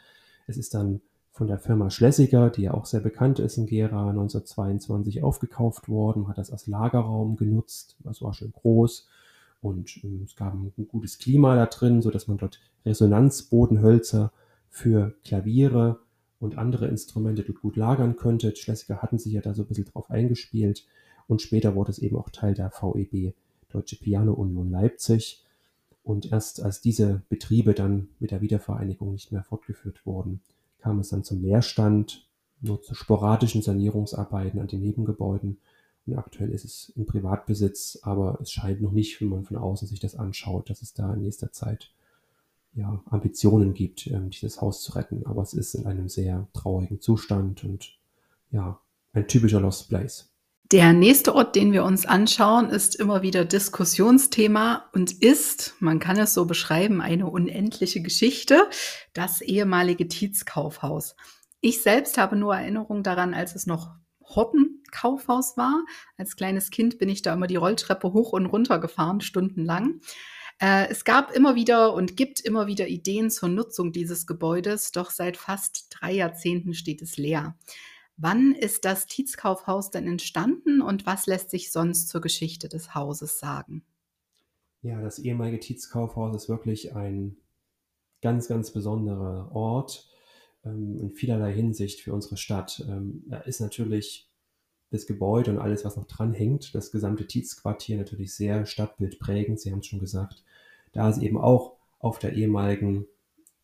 Es 0.50 0.58
ist 0.58 0.74
dann 0.74 1.02
von 1.32 1.48
der 1.48 1.60
Firma 1.60 1.92
Schlesinger, 1.92 2.50
die 2.50 2.64
ja 2.64 2.74
auch 2.74 2.86
sehr 2.86 3.02
bekannt 3.02 3.40
ist 3.40 3.58
in 3.58 3.68
Gera, 3.68 4.10
1922 4.10 5.22
aufgekauft 5.22 5.88
worden, 5.88 6.28
hat 6.28 6.40
das 6.40 6.52
als 6.52 6.66
Lagerraum 6.66 7.38
genutzt. 7.38 7.98
Das 8.04 8.22
war 8.22 8.34
schön 8.34 8.52
groß 8.52 9.08
und 9.62 10.04
ähm, 10.04 10.24
es 10.26 10.36
gab 10.36 10.54
ein, 10.54 10.74
gutes 10.88 11.20
Klima 11.20 11.56
da 11.56 11.68
drin, 11.68 12.02
so 12.02 12.10
dass 12.10 12.28
man 12.28 12.38
dort 12.38 12.60
Resonanzbodenhölzer 12.86 14.32
für 14.70 15.14
Klaviere 15.24 16.00
und 16.40 16.58
andere 16.58 16.88
Instrumente 16.88 17.44
dort 17.44 17.62
gut 17.62 17.76
lagern 17.76 18.16
könnte. 18.16 18.52
Die 18.52 18.60
Schlesinger 18.60 19.04
hatten 19.04 19.20
sich 19.20 19.34
ja 19.34 19.42
da 19.42 19.54
so 19.54 19.62
ein 19.62 19.68
bisschen 19.68 19.86
drauf 19.86 20.10
eingespielt 20.10 20.88
und 21.28 21.44
später 21.44 21.76
wurde 21.76 21.92
es 21.92 22.00
eben 22.00 22.18
auch 22.18 22.30
Teil 22.32 22.56
der 22.56 22.72
VEB, 22.72 23.36
Deutsche 23.70 23.98
Piano 23.98 24.34
Union 24.34 24.72
Leipzig. 24.72 25.46
Und 26.10 26.32
erst 26.32 26.64
als 26.64 26.82
diese 26.82 27.22
Betriebe 27.30 27.76
dann 27.76 28.10
mit 28.20 28.32
der 28.32 28.42
Wiedervereinigung 28.42 29.12
nicht 29.12 29.32
mehr 29.32 29.44
fortgeführt 29.44 30.08
wurden, 30.08 30.42
kam 30.80 30.98
es 30.98 31.10
dann 31.10 31.24
zum 31.24 31.40
Leerstand, 31.40 32.28
nur 32.62 32.82
zu 32.82 32.96
sporadischen 32.96 33.62
Sanierungsarbeiten 33.62 34.60
an 34.60 34.66
den 34.66 34.82
Nebengebäuden. 34.82 35.60
Und 36.08 36.18
aktuell 36.18 36.50
ist 36.50 36.66
es 36.66 36.92
in 36.96 37.06
Privatbesitz, 37.06 38.00
aber 38.02 38.40
es 38.42 38.52
scheint 38.52 38.82
noch 38.82 38.92
nicht, 38.92 39.22
wenn 39.22 39.30
man 39.30 39.46
von 39.46 39.58
außen 39.58 39.88
sich 39.88 40.00
das 40.00 40.16
anschaut, 40.16 40.72
dass 40.72 40.82
es 40.82 40.96
da 40.96 41.14
in 41.14 41.22
nächster 41.22 41.52
Zeit 41.52 41.92
ja, 42.74 43.04
Ambitionen 43.06 43.76
gibt, 43.76 44.08
ähm, 44.08 44.32
dieses 44.32 44.62
Haus 44.62 44.82
zu 44.82 44.94
retten. 44.94 45.28
Aber 45.28 45.44
es 45.44 45.54
ist 45.54 45.76
in 45.76 45.86
einem 45.86 46.10
sehr 46.10 46.48
traurigen 46.54 47.02
Zustand 47.02 47.64
und 47.64 48.00
ja, 48.50 48.80
ein 49.14 49.28
typischer 49.28 49.60
Lost 49.60 49.90
Place. 49.90 50.34
Der 50.72 50.94
nächste 50.94 51.34
Ort, 51.34 51.56
den 51.56 51.74
wir 51.74 51.84
uns 51.84 52.06
anschauen, 52.06 52.70
ist 52.70 52.96
immer 52.96 53.24
wieder 53.24 53.44
Diskussionsthema 53.44 54.88
und 54.94 55.12
ist, 55.24 55.74
man 55.80 55.98
kann 55.98 56.20
es 56.20 56.36
so 56.36 56.46
beschreiben, 56.46 57.02
eine 57.02 57.26
unendliche 57.26 58.04
Geschichte, 58.04 58.70
das 59.14 59.42
ehemalige 59.42 60.08
Tietz-Kaufhaus. 60.08 61.16
Ich 61.60 61.82
selbst 61.82 62.20
habe 62.20 62.36
nur 62.36 62.56
Erinnerung 62.56 63.02
daran, 63.02 63.34
als 63.34 63.56
es 63.56 63.66
noch 63.66 63.96
Horten-Kaufhaus 64.24 65.58
war. 65.58 65.74
Als 66.18 66.36
kleines 66.36 66.70
Kind 66.70 67.00
bin 67.00 67.10
ich 67.10 67.24
da 67.24 67.34
immer 67.34 67.48
die 67.48 67.56
Rolltreppe 67.56 68.14
hoch 68.14 68.34
und 68.34 68.46
runter 68.46 68.78
gefahren, 68.78 69.22
stundenlang. 69.22 70.02
Äh, 70.60 70.88
es 70.90 71.04
gab 71.04 71.32
immer 71.32 71.56
wieder 71.56 71.96
und 71.96 72.16
gibt 72.16 72.42
immer 72.42 72.68
wieder 72.68 72.88
Ideen 72.88 73.32
zur 73.32 73.50
Nutzung 73.50 73.92
dieses 73.92 74.28
Gebäudes, 74.28 74.92
doch 74.92 75.10
seit 75.10 75.36
fast 75.36 75.88
drei 75.90 76.12
Jahrzehnten 76.12 76.76
steht 76.76 77.02
es 77.02 77.18
leer. 77.18 77.56
Wann 78.22 78.54
ist 78.54 78.84
das 78.84 79.06
Tietz-Kaufhaus 79.06 79.92
denn 79.92 80.06
entstanden 80.06 80.82
und 80.82 81.06
was 81.06 81.26
lässt 81.26 81.50
sich 81.52 81.72
sonst 81.72 82.10
zur 82.10 82.20
Geschichte 82.20 82.68
des 82.68 82.94
Hauses 82.94 83.40
sagen? 83.40 83.82
Ja, 84.82 85.02
das 85.02 85.20
ehemalige 85.20 85.62
Tietz-Kaufhaus 85.62 86.36
ist 86.36 86.50
wirklich 86.50 86.96
ein 86.98 87.38
ganz, 88.22 88.50
ganz 88.50 88.72
besonderer 88.72 89.50
Ort 89.54 90.10
ähm, 90.66 91.00
in 91.00 91.12
vielerlei 91.12 91.54
Hinsicht 91.54 92.02
für 92.02 92.14
unsere 92.14 92.36
Stadt. 92.36 92.84
Ähm, 92.90 93.24
da 93.28 93.38
ist 93.40 93.62
natürlich 93.62 94.28
das 94.92 95.08
Gebäude 95.08 95.52
und 95.52 95.60
alles, 95.60 95.86
was 95.86 95.96
noch 95.96 96.06
dran 96.06 96.34
hängt, 96.34 96.76
das 96.76 96.92
gesamte 96.92 97.26
Tietz-Quartier 97.26 97.96
natürlich 97.98 98.34
sehr 98.34 98.66
stadtbildprägend. 98.66 99.62
Sie 99.62 99.72
haben 99.72 99.80
es 99.80 99.88
schon 99.88 100.00
gesagt, 100.00 100.44
da 100.92 101.08
es 101.08 101.20
eben 101.20 101.38
auch 101.38 101.78
auf 102.00 102.20
der 102.20 102.34
ehemaligen 102.34 103.06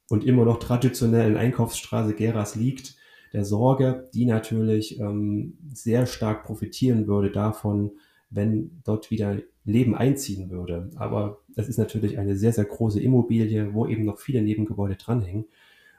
und 0.09 0.23
immer 0.23 0.45
noch 0.45 0.59
traditionellen 0.59 1.35
Einkaufsstraße 1.35 2.13
Geras 2.13 2.55
liegt, 2.55 2.95
der 3.36 3.43
Sorge, 3.43 4.10
die 4.13 4.26
natürlich 4.26 4.98
ähm, 5.00 5.58
sehr 5.74 6.06
stark 6.06 6.45
profitieren 6.45 7.06
würde 7.06 7.32
davon, 7.32 7.91
wenn 8.30 8.82
dort 8.86 9.12
wieder 9.12 9.39
Leben 9.65 9.93
einziehen 9.93 10.50
würde. 10.50 10.89
Aber 10.95 11.41
es 11.56 11.67
ist 11.67 11.78
natürlich 11.78 12.17
eine 12.17 12.38
sehr, 12.38 12.54
sehr 12.54 12.63
große 12.63 13.02
Immobilie, 13.02 13.74
wo 13.74 13.88
eben 13.88 14.06
noch 14.06 14.19
viele 14.19 14.41
Nebengebäude 14.41 14.95
dranhängen. 14.95 15.45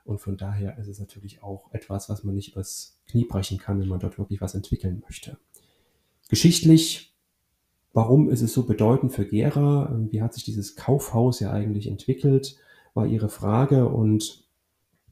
Und 0.05 0.21
von 0.21 0.39
daher 0.39 0.79
ist 0.79 0.89
es 0.89 0.99
natürlich 0.99 1.43
auch 1.43 1.73
etwas, 1.73 2.09
was 2.09 2.25
man 2.25 2.35
nicht 2.35 2.53
übers 2.53 2.99
Knie 3.07 3.27
brechen 3.27 3.59
kann, 3.59 3.81
wenn 3.81 3.89
man 3.89 4.01
dort 4.01 4.19
wirklich 4.19 4.41
was 4.41 4.55
entwickeln 4.55 5.03
möchte. 5.05 5.37
Geschichtlich, 6.31 7.15
warum 7.93 8.31
ist 8.31 8.41
es 8.41 8.55
so 8.55 8.65
bedeutend 8.65 9.13
für 9.13 9.27
Gera? 9.27 9.95
Wie 10.11 10.23
hat 10.23 10.33
sich 10.33 10.45
dieses 10.45 10.75
Kaufhaus 10.75 11.41
ja 11.41 11.51
eigentlich 11.51 11.89
entwickelt? 11.89 12.57
War 12.95 13.07
ihre 13.07 13.29
Frage 13.29 13.89
und 13.89 14.46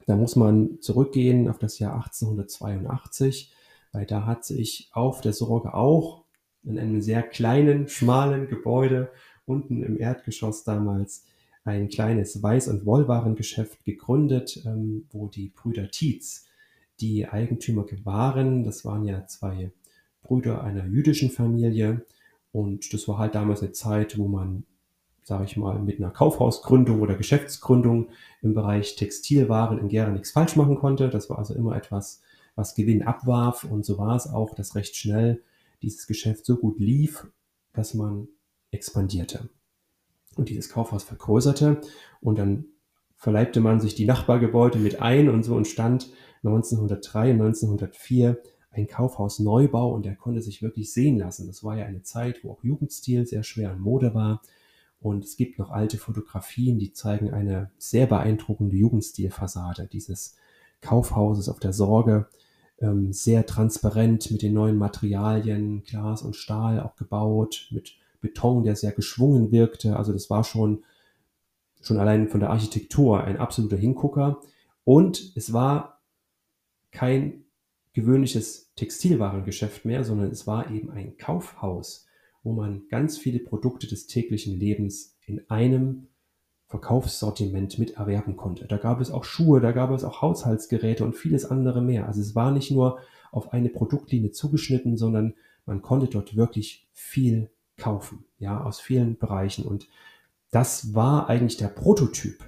da 0.07 0.17
muss 0.17 0.37
man 0.37 0.81
zurückgehen 0.81 1.49
auf 1.49 1.59
das 1.59 1.79
Jahr 1.79 1.95
1882, 1.95 3.53
weil 3.93 4.07
da 4.07 4.27
hat 4.27 4.45
sich 4.45 4.90
auf 4.93 5.21
der 5.21 5.33
Sorge 5.33 5.75
auch 5.75 6.25
in 6.62 6.79
einem 6.79 7.01
sehr 7.01 7.23
kleinen, 7.23 7.88
schmalen 7.88 8.49
Gebäude 8.49 9.11
unten 9.47 9.83
im 9.83 9.99
Erdgeschoss 9.99 10.64
damals 10.64 11.25
ein 11.64 11.88
kleines 11.88 12.43
Weiß- 12.43 12.69
und 12.69 12.85
Wollwarengeschäft 12.85 13.85
gegründet, 13.85 14.62
ähm, 14.67 15.07
wo 15.11 15.29
die 15.29 15.49
Brüder 15.49 15.90
Tietz 15.90 16.47
die 17.01 17.27
Eigentümer 17.27 17.87
waren. 18.05 18.64
Das 18.64 18.85
waren 18.85 19.05
ja 19.05 19.27
zwei 19.27 19.73
Brüder 20.23 20.62
einer 20.62 20.87
jüdischen 20.87 21.31
Familie. 21.31 22.05
Und 22.53 22.93
das 22.93 23.09
war 23.09 23.19
halt 23.19 23.35
damals 23.35 23.62
eine 23.62 23.73
Zeit, 23.73 24.19
wo 24.19 24.29
man 24.29 24.64
sage 25.25 25.45
ich 25.45 25.57
mal, 25.57 25.79
mit 25.79 25.99
einer 25.99 26.11
Kaufhausgründung 26.11 27.01
oder 27.01 27.15
Geschäftsgründung 27.15 28.11
im 28.43 28.53
Bereich 28.53 28.95
Textilwaren 28.95 29.79
in 29.79 29.89
Gera 29.89 30.11
nichts 30.11 30.31
falsch 30.31 30.55
machen 30.55 30.77
konnte. 30.77 31.09
Das 31.09 31.31
war 31.31 31.39
also 31.39 31.55
immer 31.55 31.75
etwas, 31.75 32.21
was 32.55 32.75
Gewinn 32.75 33.03
abwarf. 33.03 33.65
Und 33.65 33.87
so 33.87 33.97
war 33.99 34.15
es 34.15 34.27
auch, 34.27 34.55
dass 34.55 34.77
recht 34.77 34.95
schnell 34.95 35.43
dieses 35.83 36.07
Geschäft 36.07 36.45
so 36.45 36.57
gut 36.57 36.79
lief, 36.79 37.27
dass 37.73 37.95
man 37.95 38.29
expandierte 38.71 39.49
und 40.37 40.51
dieses 40.51 40.69
Kaufhaus 40.69 41.05
vergrößerte. 41.05 41.81
Und 42.21 42.39
dann 42.39 42.67
verleibte 43.17 43.61
man 43.61 43.81
sich 43.81 43.95
die 43.95 44.05
Nachbargebäude 44.05 44.79
mit 44.79 45.01
ein 45.01 45.31
und 45.31 45.43
so 45.43 45.57
entstand 45.57 46.11
1903 46.43 47.31
und 47.31 47.41
1904 47.41 48.43
ein 48.73 48.89
Kaufhausneubau 48.89 49.95
und 49.95 50.05
der 50.05 50.17
konnte 50.17 50.43
sich 50.43 50.61
wirklich 50.61 50.93
sehen 50.93 51.17
lassen. 51.17 51.47
Das 51.47 51.65
war 51.65 51.79
ja 51.79 51.87
eine 51.87 52.03
Zeit, 52.03 52.45
wo 52.45 52.51
auch 52.51 52.63
Jugendstil 52.63 53.25
sehr 53.25 53.43
schwer 53.43 53.73
in 53.73 53.81
Mode 53.81 54.15
war 54.15 54.43
und 55.05 55.23
es 55.23 55.37
gibt 55.37 55.59
noch 55.59 55.71
alte 55.71 55.99
Fotografien, 55.99 56.79
die 56.79 56.95
zeigen 56.95 57.31
eine 57.31 57.71
sehr 57.77 58.07
beeindruckende 58.07 58.75
Jugendstilfassade 58.75 59.87
dieses 59.87 60.38
Kaufhauses 60.81 61.51
auf 61.51 61.61
der 61.61 61.75
Sorge. 61.75 62.27
Ähm, 62.79 63.12
sehr 63.12 63.45
transparent 63.45 64.31
mit 64.31 64.40
den 64.40 64.55
neuen 64.55 64.79
Materialien, 64.79 65.83
Glas 65.85 66.23
und 66.23 66.37
Stahl 66.37 66.81
auch 66.81 66.97
gebaut, 66.97 67.69
mit 67.71 67.99
Beton, 68.23 68.64
der 68.64 68.77
sehr 68.77 68.93
geschwungen 68.93 69.53
wirkte. 69.53 69.99
Also 69.99 70.14
das 70.14 70.31
war 70.31 70.43
schon, 70.43 70.85
schon 71.83 71.99
allein 71.99 72.31
von 72.31 72.40
der 72.40 72.49
Architektur 72.49 73.23
ein 73.25 73.37
absoluter 73.37 73.77
Hingucker. 73.77 74.40
Und 74.85 75.33
es 75.37 75.53
war 75.53 76.01
kein 76.93 77.45
gewöhnliches 77.93 78.73
Textilwarengeschäft 78.75 79.85
mehr, 79.85 80.03
sondern 80.03 80.31
es 80.31 80.47
war 80.47 80.71
eben 80.71 80.90
ein 80.90 81.19
Kaufhaus 81.19 82.07
wo 82.44 82.52
man 82.52 82.83
ganz 82.88 83.18
viele 83.18 83.40
Produkte 83.40 83.88
des 83.88 84.07
täglichen 84.07 84.59
Lebens 84.59 85.16
in 85.26 85.42
einem 85.50 86.07
Verkaufssortiment 86.66 87.78
mit 87.78 87.96
erwerben 87.96 88.37
konnte. 88.37 88.66
Da 88.66 88.76
gab 88.76 89.00
es 89.00 89.11
auch 89.11 89.24
Schuhe, 89.24 89.61
da 89.61 89.72
gab 89.72 89.90
es 89.90 90.04
auch 90.04 90.22
Haushaltsgeräte 90.22 91.04
und 91.04 91.16
vieles 91.16 91.44
andere 91.44 91.83
mehr. 91.83 92.07
Also 92.07 92.20
es 92.20 92.35
war 92.35 92.50
nicht 92.50 92.70
nur 92.70 92.98
auf 93.33 93.52
eine 93.52 93.68
Produktlinie 93.68 94.30
zugeschnitten, 94.30 94.96
sondern 94.96 95.35
man 95.66 95.83
konnte 95.83 96.07
dort 96.07 96.37
wirklich 96.37 96.88
viel 96.92 97.50
kaufen, 97.76 98.24
ja, 98.38 98.62
aus 98.62 98.80
vielen 98.80 99.18
Bereichen. 99.18 99.64
Und 99.64 99.88
das 100.50 100.94
war 100.94 101.28
eigentlich 101.28 101.57
der 101.57 101.68
Prototyp 101.68 102.44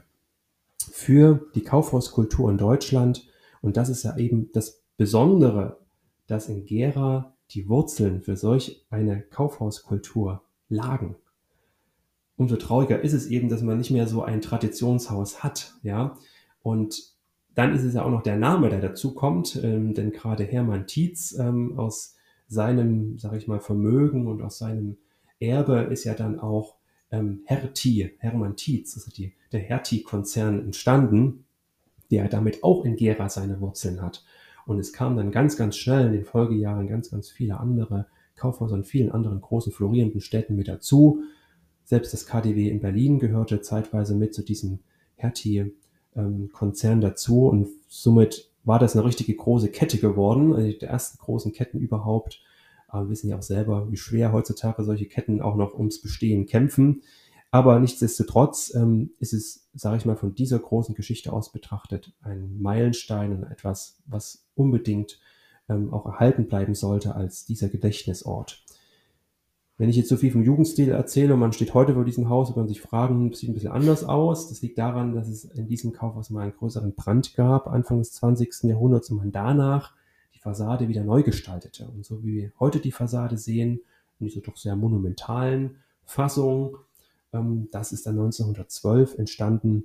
für 0.79 1.47
die 1.55 1.63
Kaufhauskultur 1.63 2.51
in 2.51 2.59
Deutschland. 2.59 3.27
Und 3.63 3.77
das 3.77 3.89
ist 3.89 4.03
ja 4.03 4.17
eben 4.17 4.51
das 4.53 4.83
Besondere, 4.97 5.79
dass 6.27 6.49
in 6.49 6.65
Gera 6.65 7.36
die 7.51 7.69
Wurzeln 7.69 8.23
für 8.23 8.37
solch 8.37 8.85
eine 8.91 9.21
Kaufhauskultur 9.23 10.43
lagen. 10.69 11.17
Umso 12.37 12.57
trauriger 12.57 13.01
ist 13.01 13.13
es 13.13 13.27
eben, 13.27 13.49
dass 13.49 13.63
man 13.63 13.79
nicht 13.79 13.91
mehr 13.91 14.07
so 14.07 14.23
ein 14.23 14.41
Traditionshaus 14.41 15.43
hat, 15.43 15.75
ja. 15.83 16.17
Und 16.63 17.15
dann 17.55 17.75
ist 17.75 17.85
es 17.85 17.95
ja 17.95 18.05
auch 18.05 18.11
noch 18.11 18.23
der 18.23 18.37
Name, 18.37 18.69
der 18.69 18.81
dazu 18.81 19.15
kommt, 19.15 19.59
ähm, 19.63 19.95
denn 19.95 20.11
gerade 20.13 20.45
Hermann 20.45 20.87
Tietz 20.87 21.35
ähm, 21.39 21.79
aus 21.79 22.17
seinem, 22.49 23.19
sag 23.19 23.35
ich 23.35 23.49
mal, 23.49 23.61
Vermögen 23.61 24.27
und 24.27 24.43
aus 24.43 24.59
seinem 24.59 24.99
Erbe 25.41 25.89
ist 25.91 26.05
ja 26.05 26.15
dann 26.15 26.39
auch 26.39 26.77
ähm, 27.11 27.43
Hertie, 27.47 28.11
Hermann 28.19 28.57
Tietz, 28.57 28.95
also 28.97 29.11
die, 29.11 29.35
der 29.53 29.61
Hertie-Konzern 29.61 30.61
entstanden, 30.61 31.47
der 32.11 32.29
damit 32.29 32.63
auch 32.63 32.85
in 32.85 32.97
Gera 32.97 33.29
seine 33.29 33.61
Wurzeln 33.61 34.03
hat. 34.03 34.25
Und 34.67 34.79
es 34.79 34.93
kamen 34.93 35.17
dann 35.17 35.31
ganz, 35.31 35.57
ganz 35.57 35.77
schnell 35.77 36.07
in 36.07 36.13
den 36.13 36.25
Folgejahren 36.25 36.89
ganz, 36.89 37.11
ganz 37.11 37.31
viele 37.31 37.59
andere 37.59 38.07
Kaufhäuser 38.35 38.75
und 38.75 38.87
vielen 38.87 39.13
anderen 39.13 39.41
großen 39.41 39.73
florierenden 39.73 40.21
Städten 40.21 40.57
mit 40.57 40.69
dazu. 40.69 41.23
Selbst 41.85 42.13
das 42.13 42.27
KDW 42.27 42.69
in 42.69 42.81
Berlin 42.81 43.19
gehörte 43.19 43.61
zeitweise 43.61 44.15
mit 44.15 44.35
zu 44.35 44.43
diesem 44.43 44.81
Hertie-Konzern 45.15 47.01
dazu 47.01 47.47
und 47.47 47.69
somit 47.89 48.51
war 48.65 48.81
das 48.81 48.97
eine 48.97 49.05
richtige 49.05 49.35
große 49.35 49.69
Kette 49.69 49.99
geworden, 49.99 50.55
eine 50.55 50.75
der 50.75 50.91
ersten 50.91 51.19
großen 51.19 51.53
Ketten 51.53 51.79
überhaupt. 51.79 52.43
Aber 52.89 53.05
wir 53.05 53.11
wissen 53.11 53.31
ja 53.31 53.39
auch 53.39 53.43
selber, 53.43 53.91
wie 53.91 53.97
schwer 53.97 54.33
heutzutage 54.33 54.83
solche 54.83 55.07
Ketten 55.07 55.41
auch 55.41 55.55
noch 55.55 55.75
ums 55.75 56.03
Bestehen 56.03 56.47
kämpfen. 56.47 57.03
Aber 57.57 57.81
nichtsdestotrotz 57.81 58.75
ähm, 58.75 59.13
ist 59.19 59.33
es, 59.33 59.67
sage 59.73 59.97
ich 59.97 60.05
mal, 60.05 60.17
von 60.17 60.35
dieser 60.35 60.59
großen 60.59 60.95
Geschichte 60.95 61.33
aus 61.33 61.53
betrachtet 61.53 62.13
ein 62.21 62.61
Meilenstein 62.61 63.33
und 63.33 63.45
etwas, 63.45 63.97
was 64.05 64.45
unbedingt 64.55 65.19
ähm, 65.71 65.91
auch 65.91 66.05
erhalten 66.05 66.49
bleiben 66.49 66.75
sollte 66.75 67.15
als 67.15 67.47
dieser 67.47 67.71
Gedächtnisort. 67.71 68.63
Wenn 69.79 69.89
ich 69.89 69.97
jetzt 69.97 70.11
so 70.11 70.19
viel 70.19 70.33
vom 70.33 70.43
Jugendstil 70.43 70.91
erzähle 70.91 71.33
und 71.33 71.41
man 71.41 71.55
steht 71.55 71.73
heute 71.73 71.95
vor 71.95 72.05
diesem 72.05 72.29
Haus, 72.29 72.49
wird 72.49 72.59
man 72.59 72.69
sich 72.69 72.83
fragen, 72.83 73.33
sieht 73.33 73.49
ein 73.49 73.55
bisschen 73.55 73.73
anders 73.73 74.05
aus. 74.05 74.51
Das 74.51 74.61
liegt 74.61 74.77
daran, 74.77 75.15
dass 75.15 75.27
es 75.27 75.47
in 75.47 75.67
diesem 75.67 75.95
Kaufhaus 75.95 76.29
mal 76.29 76.43
einen 76.43 76.57
größeren 76.59 76.95
Brand 76.95 77.37
gab, 77.37 77.69
Anfang 77.69 78.01
des 78.01 78.13
20. 78.13 78.65
Jahrhunderts, 78.65 79.09
und 79.09 79.17
man 79.17 79.33
danach 79.33 79.95
die 80.35 80.41
Fassade 80.41 80.89
wieder 80.89 81.05
neu 81.05 81.23
gestaltete. 81.23 81.89
Und 81.89 82.05
so 82.05 82.23
wie 82.23 82.35
wir 82.35 82.53
heute 82.61 82.81
die 82.81 82.93
Fassade 82.93 83.39
sehen, 83.39 83.81
in 84.21 84.27
dieser 84.27 84.43
doch 84.43 84.59
sehr 84.59 84.77
monumentalen 84.77 85.77
Fassung, 86.05 86.77
das 87.33 87.93
ist 87.93 88.07
dann 88.07 88.19
1912 88.19 89.19
entstanden 89.19 89.85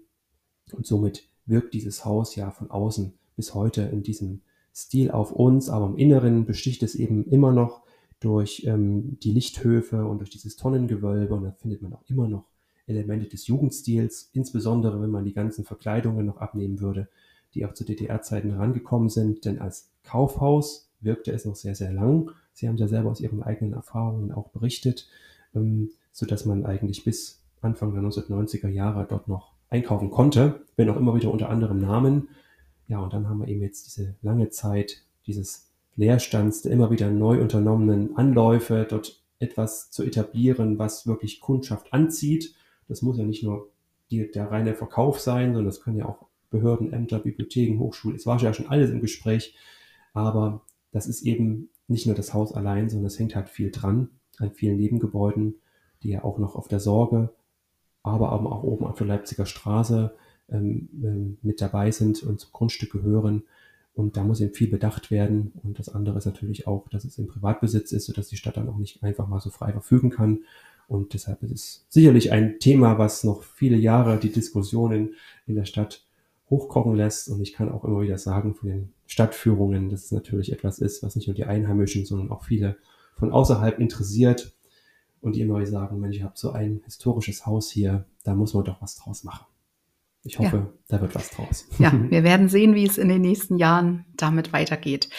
und 0.71 0.85
somit 0.85 1.27
wirkt 1.45 1.73
dieses 1.73 2.05
Haus 2.05 2.35
ja 2.35 2.51
von 2.51 2.71
außen 2.71 3.13
bis 3.35 3.53
heute 3.53 3.81
in 3.81 4.03
diesem 4.03 4.41
Stil 4.73 5.11
auf 5.11 5.31
uns, 5.31 5.69
aber 5.69 5.87
im 5.87 5.97
Inneren 5.97 6.45
besticht 6.45 6.81
es 6.83 6.95
eben 6.95 7.25
immer 7.25 7.51
noch 7.51 7.83
durch 8.19 8.63
ähm, 8.65 9.17
die 9.19 9.31
Lichthöfe 9.31 10.05
und 10.05 10.19
durch 10.19 10.29
dieses 10.29 10.55
Tonnengewölbe 10.55 11.33
und 11.33 11.43
da 11.43 11.51
findet 11.51 11.81
man 11.81 11.93
auch 11.93 12.03
immer 12.07 12.27
noch 12.27 12.45
Elemente 12.87 13.27
des 13.27 13.47
Jugendstils, 13.47 14.29
insbesondere 14.33 15.01
wenn 15.01 15.09
man 15.09 15.25
die 15.25 15.33
ganzen 15.33 15.65
Verkleidungen 15.65 16.25
noch 16.25 16.37
abnehmen 16.37 16.79
würde, 16.79 17.09
die 17.53 17.65
auch 17.65 17.73
zu 17.73 17.83
DDR-Zeiten 17.83 18.51
herangekommen 18.51 19.09
sind, 19.09 19.45
denn 19.45 19.59
als 19.59 19.91
Kaufhaus 20.03 20.89
wirkte 21.01 21.31
es 21.31 21.45
noch 21.45 21.55
sehr, 21.55 21.75
sehr 21.75 21.91
lang, 21.91 22.31
Sie 22.53 22.67
haben 22.67 22.77
ja 22.77 22.87
selber 22.87 23.09
aus 23.09 23.21
Ihren 23.21 23.43
eigenen 23.43 23.73
Erfahrungen 23.73 24.31
auch 24.31 24.49
berichtet, 24.49 25.07
ähm, 25.55 25.91
sodass 26.11 26.45
man 26.45 26.65
eigentlich 26.65 27.03
bis 27.03 27.41
Anfang 27.61 27.93
der 27.93 28.03
1990er 28.03 28.67
Jahre 28.67 29.05
dort 29.07 29.27
noch 29.27 29.53
einkaufen 29.69 30.11
konnte, 30.11 30.65
wenn 30.75 30.89
auch 30.89 30.97
immer 30.97 31.15
wieder 31.15 31.31
unter 31.31 31.49
anderem 31.49 31.79
Namen. 31.79 32.29
Ja, 32.87 32.99
und 32.99 33.13
dann 33.13 33.29
haben 33.29 33.39
wir 33.39 33.47
eben 33.47 33.61
jetzt 33.61 33.85
diese 33.85 34.15
lange 34.21 34.49
Zeit 34.49 35.03
dieses 35.25 35.71
Leerstands, 35.95 36.61
der 36.61 36.71
immer 36.71 36.91
wieder 36.91 37.09
neu 37.09 37.41
unternommenen 37.41 38.15
Anläufe, 38.17 38.85
dort 38.89 39.21
etwas 39.39 39.91
zu 39.91 40.03
etablieren, 40.03 40.77
was 40.77 41.07
wirklich 41.07 41.39
Kundschaft 41.39 41.93
anzieht. 41.93 42.53
Das 42.87 43.01
muss 43.01 43.17
ja 43.17 43.23
nicht 43.23 43.43
nur 43.43 43.69
die, 44.09 44.29
der 44.29 44.51
reine 44.51 44.75
Verkauf 44.75 45.19
sein, 45.19 45.53
sondern 45.53 45.65
das 45.65 45.81
können 45.81 45.97
ja 45.97 46.05
auch 46.05 46.27
Behörden, 46.49 46.91
Ämter, 46.91 47.19
Bibliotheken, 47.19 47.79
Hochschulen. 47.79 48.17
Es 48.17 48.25
war 48.25 48.39
ja 48.41 48.53
schon 48.53 48.67
alles 48.67 48.89
im 48.89 48.99
Gespräch, 48.99 49.55
aber 50.13 50.61
das 50.91 51.07
ist 51.07 51.21
eben 51.21 51.69
nicht 51.87 52.05
nur 52.05 52.15
das 52.15 52.33
Haus 52.33 52.53
allein, 52.53 52.89
sondern 52.89 53.07
es 53.07 53.17
hängt 53.17 53.35
halt 53.35 53.49
viel 53.49 53.71
dran 53.71 54.09
an 54.37 54.51
vielen 54.51 54.77
Nebengebäuden, 54.77 55.55
die 56.03 56.09
ja 56.09 56.23
auch 56.23 56.37
noch 56.37 56.55
auf 56.55 56.67
der 56.67 56.79
Sorge, 56.79 57.29
aber 58.03 58.31
auch 58.31 58.63
oben 58.63 58.85
auf 58.85 58.97
der 58.97 59.07
Leipziger 59.07 59.45
Straße 59.45 60.13
ähm, 60.49 60.89
ähm, 61.03 61.37
mit 61.41 61.61
dabei 61.61 61.91
sind 61.91 62.23
und 62.23 62.39
zum 62.39 62.51
Grundstück 62.51 62.91
gehören. 62.91 63.43
Und 63.93 64.17
da 64.17 64.23
muss 64.23 64.41
eben 64.41 64.53
viel 64.53 64.69
bedacht 64.69 65.11
werden. 65.11 65.51
Und 65.63 65.77
das 65.77 65.89
andere 65.89 66.17
ist 66.17 66.25
natürlich 66.25 66.65
auch, 66.65 66.87
dass 66.89 67.03
es 67.03 67.17
im 67.17 67.27
Privatbesitz 67.27 67.91
ist, 67.91 68.05
sodass 68.05 68.29
die 68.29 68.37
Stadt 68.37 68.57
dann 68.57 68.69
auch 68.69 68.77
nicht 68.77 69.03
einfach 69.03 69.27
mal 69.27 69.41
so 69.41 69.49
frei 69.49 69.71
verfügen 69.71 70.09
kann. 70.09 70.39
Und 70.87 71.13
deshalb 71.13 71.43
ist 71.43 71.51
es 71.51 71.85
sicherlich 71.89 72.31
ein 72.31 72.59
Thema, 72.59 72.97
was 72.97 73.23
noch 73.23 73.43
viele 73.43 73.77
Jahre 73.77 74.17
die 74.17 74.31
Diskussionen 74.31 75.15
in 75.45 75.55
der 75.55 75.65
Stadt 75.65 76.05
hochkochen 76.49 76.95
lässt. 76.95 77.29
Und 77.29 77.41
ich 77.41 77.53
kann 77.53 77.71
auch 77.71 77.83
immer 77.83 78.01
wieder 78.01 78.17
sagen 78.17 78.55
von 78.55 78.69
den 78.69 78.93
Stadtführungen, 79.07 79.89
dass 79.89 80.05
es 80.05 80.11
natürlich 80.11 80.51
etwas 80.51 80.79
ist, 80.79 81.03
was 81.03 81.15
nicht 81.15 81.27
nur 81.27 81.35
die 81.35 81.45
Einheimischen, 81.45 82.05
sondern 82.05 82.31
auch 82.31 82.43
viele 82.43 82.77
von 83.15 83.31
außerhalb 83.31 83.79
interessiert. 83.79 84.53
Und 85.21 85.37
immer 85.37 85.57
wieder 85.57 85.67
sagen, 85.67 85.99
Mensch, 85.99 86.17
ich 86.17 86.23
habe 86.23 86.33
so 86.35 86.51
ein 86.51 86.81
historisches 86.83 87.45
Haus 87.45 87.69
hier, 87.69 88.05
da 88.23 88.33
muss 88.33 88.53
man 88.53 88.63
doch 88.63 88.81
was 88.81 88.95
draus 88.95 89.23
machen. 89.23 89.45
Ich 90.23 90.37
hoffe, 90.37 90.57
ja. 90.57 90.73
da 90.87 91.01
wird 91.01 91.15
was 91.15 91.31
draus. 91.31 91.65
Ja, 91.79 91.91
wir 92.09 92.23
werden 92.23 92.47
sehen, 92.47 92.75
wie 92.75 92.85
es 92.85 92.99
in 92.99 93.09
den 93.09 93.21
nächsten 93.21 93.57
Jahren 93.57 94.05
damit 94.15 94.53
weitergeht. 94.53 95.09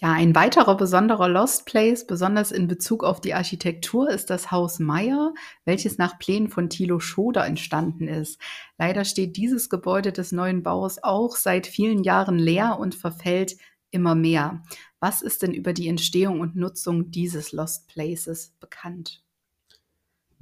Ja, 0.00 0.12
ein 0.12 0.36
weiterer 0.36 0.76
besonderer 0.76 1.28
Lost 1.28 1.66
Place, 1.66 2.06
besonders 2.06 2.52
in 2.52 2.68
Bezug 2.68 3.02
auf 3.02 3.20
die 3.20 3.34
Architektur, 3.34 4.08
ist 4.08 4.30
das 4.30 4.52
Haus 4.52 4.78
Meyer, 4.78 5.34
welches 5.64 5.98
nach 5.98 6.18
Plänen 6.18 6.48
von 6.48 6.70
Thilo 6.70 7.00
Schoder 7.00 7.44
entstanden 7.44 8.06
ist. 8.06 8.40
Leider 8.78 9.04
steht 9.04 9.36
dieses 9.36 9.68
Gebäude 9.68 10.12
des 10.12 10.30
neuen 10.30 10.62
Baus 10.62 10.98
auch 11.02 11.34
seit 11.34 11.66
vielen 11.66 12.04
Jahren 12.04 12.38
leer 12.38 12.78
und 12.78 12.94
verfällt 12.94 13.56
immer 13.90 14.14
mehr. 14.14 14.62
Was 15.00 15.22
ist 15.22 15.42
denn 15.42 15.52
über 15.52 15.72
die 15.72 15.88
Entstehung 15.88 16.38
und 16.38 16.54
Nutzung 16.54 17.10
dieses 17.10 17.50
Lost 17.50 17.88
Places 17.88 18.54
bekannt? 18.60 19.21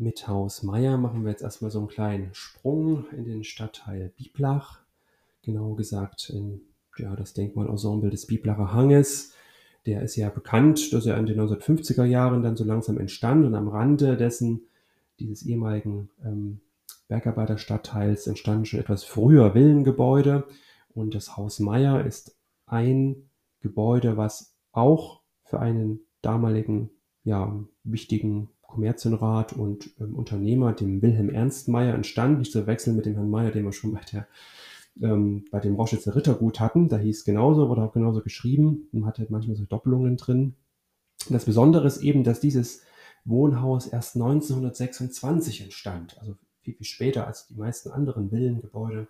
Mit 0.01 0.27
Haus 0.27 0.63
Meier 0.63 0.97
machen 0.97 1.25
wir 1.25 1.31
jetzt 1.31 1.43
erstmal 1.43 1.71
so 1.71 1.79
einen 1.79 1.89
kleinen 1.89 2.31
Sprung 2.33 3.05
in 3.11 3.27
den 3.27 3.45
Stadtteil 3.45 4.11
Biblach. 4.17 4.81
Genau 5.43 5.75
gesagt 5.75 6.31
in 6.31 6.63
ja, 6.97 7.15
das 7.15 7.35
Denkmalensemble 7.35 8.09
des 8.09 8.27
Biblacher 8.27 8.73
Hanges. 8.73 9.35
Der 9.85 10.01
ist 10.01 10.17
ja 10.17 10.31
bekannt, 10.31 10.95
dass 10.95 11.05
er 11.05 11.19
in 11.19 11.27
den 11.27 11.39
1950er 11.39 12.05
Jahren 12.05 12.43
dann 12.43 12.57
so 12.57 12.65
langsam 12.65 12.97
entstand 12.97 13.45
und 13.45 13.55
am 13.55 13.69
Rande 13.69 14.17
dessen, 14.17 14.63
dieses 15.19 15.43
ehemaligen 15.45 16.09
ähm, 16.25 16.63
Bergarbeiterstadtteils, 17.09 18.27
entstanden 18.27 18.65
schon 18.65 18.81
etwas 18.81 19.05
früher 19.05 19.55
Villengebäude. 19.55 20.47
Und 20.95 21.15
das 21.15 21.37
Haus 21.37 21.61
Meier 21.61 22.07
ist 22.07 22.39
ein 22.65 23.29
Gebäude, 23.61 24.17
was 24.17 24.55
auch 24.73 25.21
für 25.45 25.61
einen 25.61 26.01
damaligen 26.23 26.89
ja, 27.23 27.55
wichtigen 27.85 28.49
Kommerzienrat 28.71 29.53
und 29.53 29.91
ähm, 30.01 30.15
Unternehmer, 30.15 30.73
dem 30.73 31.03
Wilhelm 31.03 31.29
Ernst 31.29 31.69
Meyer, 31.69 31.95
entstand. 31.95 32.39
Nicht 32.39 32.53
zu 32.53 32.67
wechseln 32.67 32.97
mit 32.97 33.07
dem 33.07 33.15
Herrn 33.15 33.31
Meyer, 33.31 33.51
den 33.51 33.65
wir 33.65 33.73
schon 33.73 33.93
bei, 33.93 34.01
der, 34.13 34.27
ähm, 35.03 35.45
bei 35.51 35.61
dem 35.61 35.75
Roschitzer 35.75 36.15
Rittergut 36.15 36.61
hatten. 36.61 36.89
Da 36.89 36.99
hieß 36.99 37.25
genauso, 37.25 37.69
wurde 37.69 37.83
auch 37.83 37.93
genauso 37.93 38.23
geschrieben 38.23 38.89
und 38.93 39.07
hatte 39.07 39.27
manchmal 39.29 39.57
so 39.57 39.65
Doppelungen 39.65 40.17
drin. 40.17 40.55
Das 41.29 41.45
Besondere 41.45 41.87
ist 41.87 41.99
eben, 41.99 42.25
dass 42.25 42.41
dieses 42.41 42.83
Wohnhaus 43.25 43.87
erst 43.87 44.17
1926 44.17 45.63
entstand, 45.63 46.19
also 46.19 46.35
viel, 46.63 46.75
viel 46.75 46.87
später 46.87 47.27
als 47.27 47.47
die 47.47 47.55
meisten 47.55 47.91
anderen 47.91 48.33
Villengebäude 48.33 49.09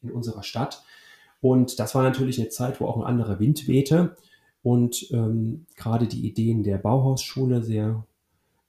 in 0.00 0.10
unserer 0.10 0.42
Stadt. 0.42 0.84
Und 1.40 1.78
das 1.78 1.94
war 1.94 2.02
natürlich 2.02 2.40
eine 2.40 2.48
Zeit, 2.48 2.80
wo 2.80 2.86
auch 2.86 2.96
ein 2.96 3.04
anderer 3.06 3.40
Wind 3.40 3.68
wehte 3.68 4.16
und 4.62 5.10
ähm, 5.10 5.66
gerade 5.76 6.06
die 6.06 6.26
Ideen 6.26 6.62
der 6.62 6.78
Bauhausschule 6.78 7.62
sehr 7.62 8.06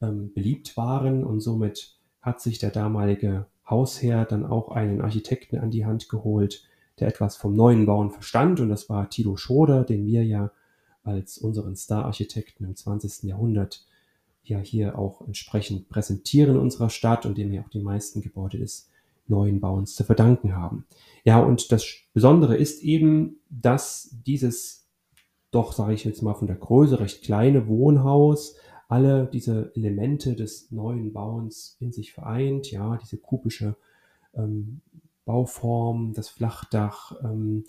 ähm, 0.04 0.34
beliebt 0.34 0.76
waren 0.78 1.24
und 1.24 1.40
somit 1.40 1.96
hat 2.22 2.42
sich 2.42 2.60
der 2.60 2.72
damalige 2.72 3.48
Hausherr 3.70 4.26
dann 4.26 4.46
auch 4.46 4.70
einen 4.70 5.02
Architekten 5.02 5.58
an 5.58 5.72
die 5.72 5.86
Hand 5.86 6.10
geholt, 6.10 6.64
der 7.00 7.08
etwas 7.08 7.38
vom 7.38 7.56
neuen 7.56 7.86
Bauen 7.86 8.12
verstand 8.12 8.60
und 8.60 8.70
das 8.70 8.90
war 8.90 9.10
Tilo 9.10 9.38
Schoder, 9.38 9.84
den 9.84 10.06
wir 10.06 10.24
ja 10.24 10.52
als 11.04 11.38
unseren 11.38 11.76
Star-Architekten 11.76 12.66
im 12.66 12.76
20. 12.76 13.24
Jahrhundert 13.24 13.86
ja 14.44 14.60
hier 14.60 14.98
auch 14.98 15.22
entsprechend 15.22 15.90
präsentieren 15.90 16.56
in 16.56 16.62
unserer 16.62 16.90
Stadt 16.90 17.26
und 17.26 17.38
dem 17.38 17.52
wir 17.52 17.62
auch 17.62 17.70
die 17.70 17.82
meisten 17.82 18.22
Gebäude 18.22 18.60
des 18.60 18.90
neuen 19.28 19.62
Bauens 19.62 19.96
zu 19.96 20.04
verdanken 20.04 20.56
haben. 20.56 20.86
Ja, 21.24 21.40
und 21.40 21.72
das 21.72 21.86
Besondere 22.14 22.58
ist 22.58 22.84
eben, 22.84 23.38
dass 23.50 24.16
dieses 24.26 24.84
doch, 25.54 25.72
sage 25.72 25.94
ich 25.94 26.04
jetzt 26.04 26.22
mal, 26.22 26.34
von 26.34 26.48
der 26.48 26.56
Größe 26.56 27.00
recht 27.00 27.24
kleine 27.24 27.68
Wohnhaus 27.68 28.56
alle 28.94 29.26
diese 29.26 29.72
Elemente 29.76 30.36
des 30.36 30.70
neuen 30.70 31.14
Bauens 31.14 31.78
in 31.80 31.92
sich 31.92 32.14
vereint. 32.14 32.70
Ja, 32.70 32.96
diese 32.98 33.18
kubische 33.18 33.76
ähm, 34.36 34.82
Bauform, 35.26 36.14
das 36.14 36.30
Flachdach, 36.30 37.14
ähm, 37.24 37.66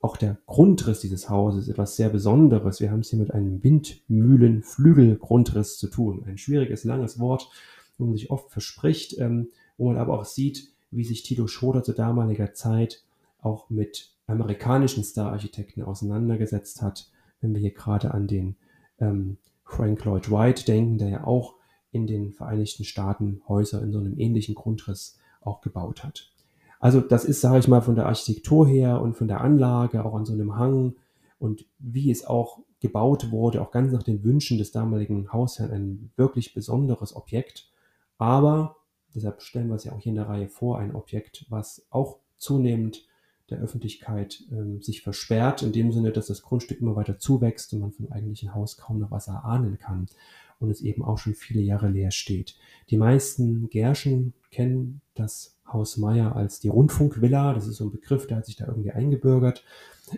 auch 0.00 0.16
der 0.16 0.38
Grundriss 0.46 1.00
dieses 1.00 1.28
Hauses 1.28 1.64
ist 1.64 1.68
etwas 1.68 1.96
sehr 1.96 2.08
Besonderes. 2.08 2.80
Wir 2.80 2.90
haben 2.90 3.00
es 3.00 3.10
hier 3.10 3.18
mit 3.18 3.34
einem 3.34 3.62
Windmühlenflügelgrundriss 3.62 5.76
zu 5.76 5.88
tun. 5.88 6.24
Ein 6.26 6.38
schwieriges, 6.38 6.84
langes 6.84 7.18
Wort, 7.18 7.50
wo 7.98 8.06
man 8.06 8.14
sich 8.14 8.30
oft 8.30 8.50
verspricht, 8.50 9.18
ähm, 9.18 9.48
wo 9.76 9.88
man 9.88 9.98
aber 9.98 10.18
auch 10.18 10.24
sieht, 10.24 10.70
wie 10.90 11.04
sich 11.04 11.22
Tito 11.22 11.48
Schoder 11.48 11.82
zu 11.82 11.92
damaliger 11.92 12.54
Zeit 12.54 13.04
auch 13.42 13.68
mit 13.68 14.14
amerikanischen 14.26 15.04
Star-Architekten 15.04 15.82
auseinandergesetzt 15.82 16.80
hat, 16.80 17.10
wenn 17.42 17.52
wir 17.52 17.60
hier 17.60 17.74
gerade 17.74 18.14
an 18.14 18.26
den 18.26 18.56
ähm, 19.00 19.36
Frank 19.64 20.04
Lloyd 20.04 20.30
Wright 20.30 20.66
denken, 20.68 20.98
der 20.98 21.08
ja 21.08 21.24
auch 21.24 21.54
in 21.90 22.06
den 22.06 22.32
Vereinigten 22.32 22.84
Staaten 22.84 23.42
Häuser 23.48 23.82
in 23.82 23.92
so 23.92 23.98
einem 23.98 24.18
ähnlichen 24.18 24.54
Grundriss 24.54 25.18
auch 25.40 25.60
gebaut 25.60 26.04
hat. 26.04 26.30
Also 26.80 27.00
das 27.00 27.24
ist, 27.24 27.40
sage 27.40 27.58
ich 27.58 27.68
mal, 27.68 27.80
von 27.80 27.94
der 27.94 28.06
Architektur 28.06 28.66
her 28.66 29.00
und 29.00 29.14
von 29.14 29.28
der 29.28 29.40
Anlage, 29.40 30.04
auch 30.04 30.14
an 30.14 30.24
so 30.24 30.32
einem 30.32 30.56
Hang 30.56 30.96
und 31.38 31.66
wie 31.78 32.10
es 32.10 32.26
auch 32.26 32.58
gebaut 32.80 33.30
wurde, 33.30 33.62
auch 33.62 33.70
ganz 33.70 33.92
nach 33.92 34.02
den 34.02 34.24
Wünschen 34.24 34.58
des 34.58 34.72
damaligen 34.72 35.32
Hausherrn, 35.32 35.70
ein 35.70 36.10
wirklich 36.16 36.54
besonderes 36.54 37.14
Objekt. 37.14 37.70
Aber, 38.18 38.76
deshalb 39.14 39.42
stellen 39.42 39.68
wir 39.68 39.76
es 39.76 39.84
ja 39.84 39.92
auch 39.92 40.00
hier 40.00 40.10
in 40.10 40.16
der 40.16 40.28
Reihe 40.28 40.48
vor, 40.48 40.78
ein 40.78 40.94
Objekt, 40.94 41.46
was 41.48 41.86
auch 41.90 42.18
zunehmend 42.36 43.06
der 43.52 43.60
Öffentlichkeit 43.60 44.42
ähm, 44.50 44.82
sich 44.82 45.02
versperrt, 45.02 45.62
in 45.62 45.72
dem 45.72 45.92
Sinne, 45.92 46.10
dass 46.10 46.26
das 46.26 46.42
Grundstück 46.42 46.80
immer 46.80 46.96
weiter 46.96 47.18
zuwächst 47.18 47.72
und 47.72 47.80
man 47.80 47.92
vom 47.92 48.10
eigentlichen 48.10 48.54
Haus 48.54 48.76
kaum 48.76 48.98
noch 48.98 49.10
was 49.10 49.28
erahnen 49.28 49.78
kann 49.78 50.06
und 50.58 50.70
es 50.70 50.80
eben 50.80 51.04
auch 51.04 51.18
schon 51.18 51.34
viele 51.34 51.60
Jahre 51.60 51.88
leer 51.88 52.10
steht. 52.10 52.56
Die 52.90 52.96
meisten 52.96 53.68
Gärschen 53.70 54.32
kennen 54.50 55.00
das 55.14 55.56
Haus 55.66 55.96
Meier 55.96 56.36
als 56.36 56.60
die 56.60 56.68
Rundfunkvilla. 56.68 57.54
Das 57.54 57.66
ist 57.66 57.76
so 57.76 57.84
ein 57.84 57.92
Begriff, 57.92 58.26
der 58.26 58.38
hat 58.38 58.46
sich 58.46 58.56
da 58.56 58.66
irgendwie 58.66 58.92
eingebürgert. 58.92 59.64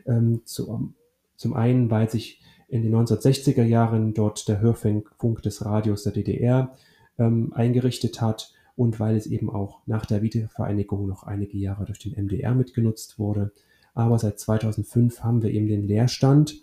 Ähm, 0.06 0.42
zu, 0.44 0.92
zum 1.36 1.54
einen, 1.54 1.90
weil 1.90 2.10
sich 2.10 2.40
in 2.68 2.82
den 2.82 2.94
1960er 2.94 3.62
Jahren 3.62 4.14
dort 4.14 4.48
der 4.48 4.60
Hörfunk 4.60 5.42
des 5.42 5.64
Radios 5.64 6.02
der 6.02 6.12
DDR 6.12 6.76
ähm, 7.18 7.52
eingerichtet 7.54 8.20
hat 8.20 8.52
und 8.76 8.98
weil 8.98 9.16
es 9.16 9.26
eben 9.26 9.50
auch 9.50 9.80
nach 9.86 10.06
der 10.06 10.22
Wiedervereinigung 10.22 11.06
noch 11.06 11.22
einige 11.22 11.56
Jahre 11.58 11.84
durch 11.84 11.98
den 11.98 12.12
MDR 12.12 12.54
mitgenutzt 12.54 13.18
wurde. 13.18 13.52
Aber 13.94 14.18
seit 14.18 14.40
2005 14.40 15.22
haben 15.22 15.42
wir 15.42 15.50
eben 15.50 15.68
den 15.68 15.86
Leerstand. 15.86 16.60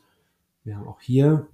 Wir 0.64 0.78
haben 0.78 0.88
auch 0.88 1.02
hier 1.02 1.48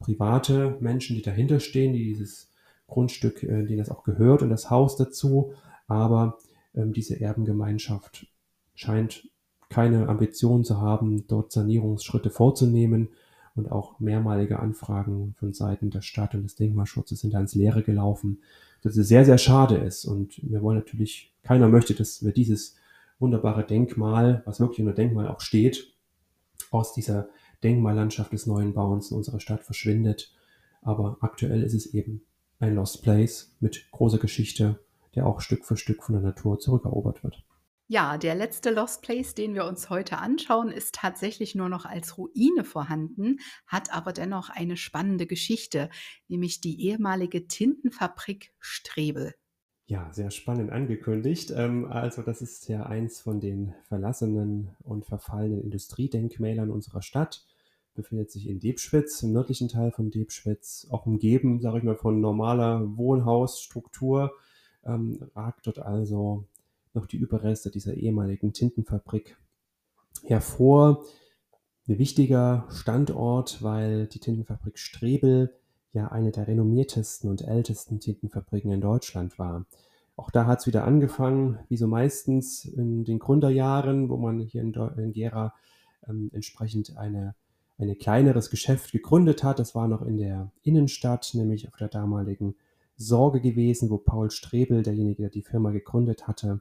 private 0.00 0.76
Menschen, 0.80 1.16
die 1.16 1.22
dahinter 1.22 1.60
stehen, 1.60 1.92
die 1.92 2.04
dieses 2.04 2.50
Grundstück, 2.88 3.42
äh, 3.44 3.64
denen 3.64 3.78
das 3.78 3.90
auch 3.90 4.02
gehört 4.02 4.42
und 4.42 4.50
das 4.50 4.70
Haus 4.70 4.96
dazu. 4.96 5.52
Aber 5.86 6.38
ähm, 6.74 6.92
diese 6.92 7.20
Erbengemeinschaft 7.20 8.26
scheint 8.74 9.28
keine 9.68 10.08
Ambition 10.08 10.64
zu 10.64 10.80
haben, 10.80 11.28
dort 11.28 11.52
Sanierungsschritte 11.52 12.30
vorzunehmen 12.30 13.10
und 13.54 13.70
auch 13.70 14.00
mehrmalige 14.00 14.58
Anfragen 14.58 15.34
von 15.38 15.52
Seiten 15.52 15.90
der 15.90 16.02
Stadt 16.02 16.34
und 16.34 16.42
des 16.42 16.56
Denkmalschutzes 16.56 17.20
sind 17.20 17.34
da 17.34 17.40
ins 17.40 17.54
Leere 17.54 17.82
gelaufen 17.82 18.40
dass 18.82 18.96
es 18.96 19.08
sehr, 19.08 19.24
sehr 19.24 19.38
schade 19.38 19.76
ist. 19.76 20.04
Und 20.04 20.40
wir 20.42 20.62
wollen 20.62 20.78
natürlich, 20.78 21.32
keiner 21.42 21.68
möchte, 21.68 21.94
dass 21.94 22.24
wir 22.24 22.32
dieses 22.32 22.76
wunderbare 23.18 23.64
Denkmal, 23.64 24.42
was 24.46 24.60
wirklich 24.60 24.80
unter 24.80 24.94
Denkmal 24.94 25.28
auch 25.28 25.40
steht, 25.40 25.94
aus 26.70 26.94
dieser 26.94 27.28
Denkmallandschaft 27.62 28.32
des 28.32 28.46
neuen 28.46 28.72
Bauens 28.72 29.10
in 29.10 29.16
unserer 29.16 29.40
Stadt 29.40 29.64
verschwindet. 29.64 30.34
Aber 30.82 31.18
aktuell 31.20 31.62
ist 31.62 31.74
es 31.74 31.86
eben 31.94 32.22
ein 32.58 32.74
Lost 32.74 33.02
Place 33.02 33.54
mit 33.60 33.90
großer 33.90 34.18
Geschichte, 34.18 34.78
der 35.14 35.26
auch 35.26 35.40
Stück 35.40 35.64
für 35.64 35.76
Stück 35.76 36.02
von 36.02 36.14
der 36.14 36.22
Natur 36.22 36.58
zurückerobert 36.58 37.22
wird. 37.24 37.42
Ja, 37.92 38.18
der 38.18 38.36
letzte 38.36 38.70
Lost 38.70 39.02
Place, 39.02 39.34
den 39.34 39.52
wir 39.52 39.64
uns 39.64 39.90
heute 39.90 40.18
anschauen, 40.18 40.70
ist 40.70 40.94
tatsächlich 40.94 41.56
nur 41.56 41.68
noch 41.68 41.86
als 41.86 42.16
Ruine 42.16 42.62
vorhanden, 42.62 43.40
hat 43.66 43.92
aber 43.92 44.12
dennoch 44.12 44.48
eine 44.48 44.76
spannende 44.76 45.26
Geschichte, 45.26 45.90
nämlich 46.28 46.60
die 46.60 46.80
ehemalige 46.86 47.48
Tintenfabrik 47.48 48.52
Strebel. 48.60 49.34
Ja, 49.86 50.08
sehr 50.12 50.30
spannend 50.30 50.70
angekündigt. 50.70 51.52
Ähm, 51.52 51.86
also 51.86 52.22
das 52.22 52.42
ist 52.42 52.68
ja 52.68 52.84
eins 52.84 53.20
von 53.20 53.40
den 53.40 53.74
verlassenen 53.88 54.70
und 54.84 55.04
verfallenen 55.04 55.60
Industriedenkmälern 55.60 56.70
unserer 56.70 57.02
Stadt. 57.02 57.44
Befindet 57.94 58.30
sich 58.30 58.48
in 58.48 58.60
Debschwitz, 58.60 59.20
im 59.24 59.32
nördlichen 59.32 59.66
Teil 59.66 59.90
von 59.90 60.12
Debschwitz, 60.12 60.86
auch 60.90 61.06
umgeben, 61.06 61.60
sage 61.60 61.78
ich 61.78 61.82
mal, 61.82 61.96
von 61.96 62.20
normaler 62.20 62.96
Wohnhausstruktur. 62.96 64.32
Ähm, 64.84 65.28
ragt 65.34 65.66
dort 65.66 65.80
also 65.80 66.46
noch 66.94 67.06
die 67.06 67.16
Überreste 67.16 67.70
dieser 67.70 67.94
ehemaligen 67.94 68.52
Tintenfabrik 68.52 69.36
hervor. 70.24 71.04
Ein 71.88 71.98
wichtiger 71.98 72.66
Standort, 72.70 73.62
weil 73.62 74.06
die 74.06 74.20
Tintenfabrik 74.20 74.78
Strebel 74.78 75.54
ja 75.92 76.08
eine 76.08 76.30
der 76.30 76.46
renommiertesten 76.46 77.28
und 77.28 77.42
ältesten 77.42 78.00
Tintenfabriken 78.00 78.70
in 78.70 78.80
Deutschland 78.80 79.38
war. 79.38 79.66
Auch 80.16 80.30
da 80.30 80.46
hat 80.46 80.60
es 80.60 80.66
wieder 80.66 80.84
angefangen, 80.84 81.58
wie 81.68 81.76
so 81.76 81.86
meistens 81.86 82.64
in 82.64 83.04
den 83.04 83.18
Gründerjahren, 83.18 84.08
wo 84.08 84.16
man 84.16 84.38
hier 84.40 84.60
in, 84.60 84.72
in 84.74 85.12
Gera 85.12 85.54
ähm, 86.06 86.30
entsprechend 86.32 86.96
eine, 86.96 87.34
ein 87.78 87.96
kleineres 87.98 88.50
Geschäft 88.50 88.92
gegründet 88.92 89.42
hat. 89.42 89.58
Das 89.58 89.74
war 89.74 89.88
noch 89.88 90.02
in 90.02 90.18
der 90.18 90.52
Innenstadt, 90.62 91.30
nämlich 91.34 91.68
auf 91.68 91.76
der 91.76 91.88
damaligen 91.88 92.54
Sorge 92.96 93.40
gewesen, 93.40 93.88
wo 93.88 93.96
Paul 93.96 94.30
Strebel, 94.30 94.82
derjenige, 94.82 95.22
der 95.22 95.30
die 95.30 95.42
Firma 95.42 95.70
gegründet 95.70 96.28
hatte, 96.28 96.60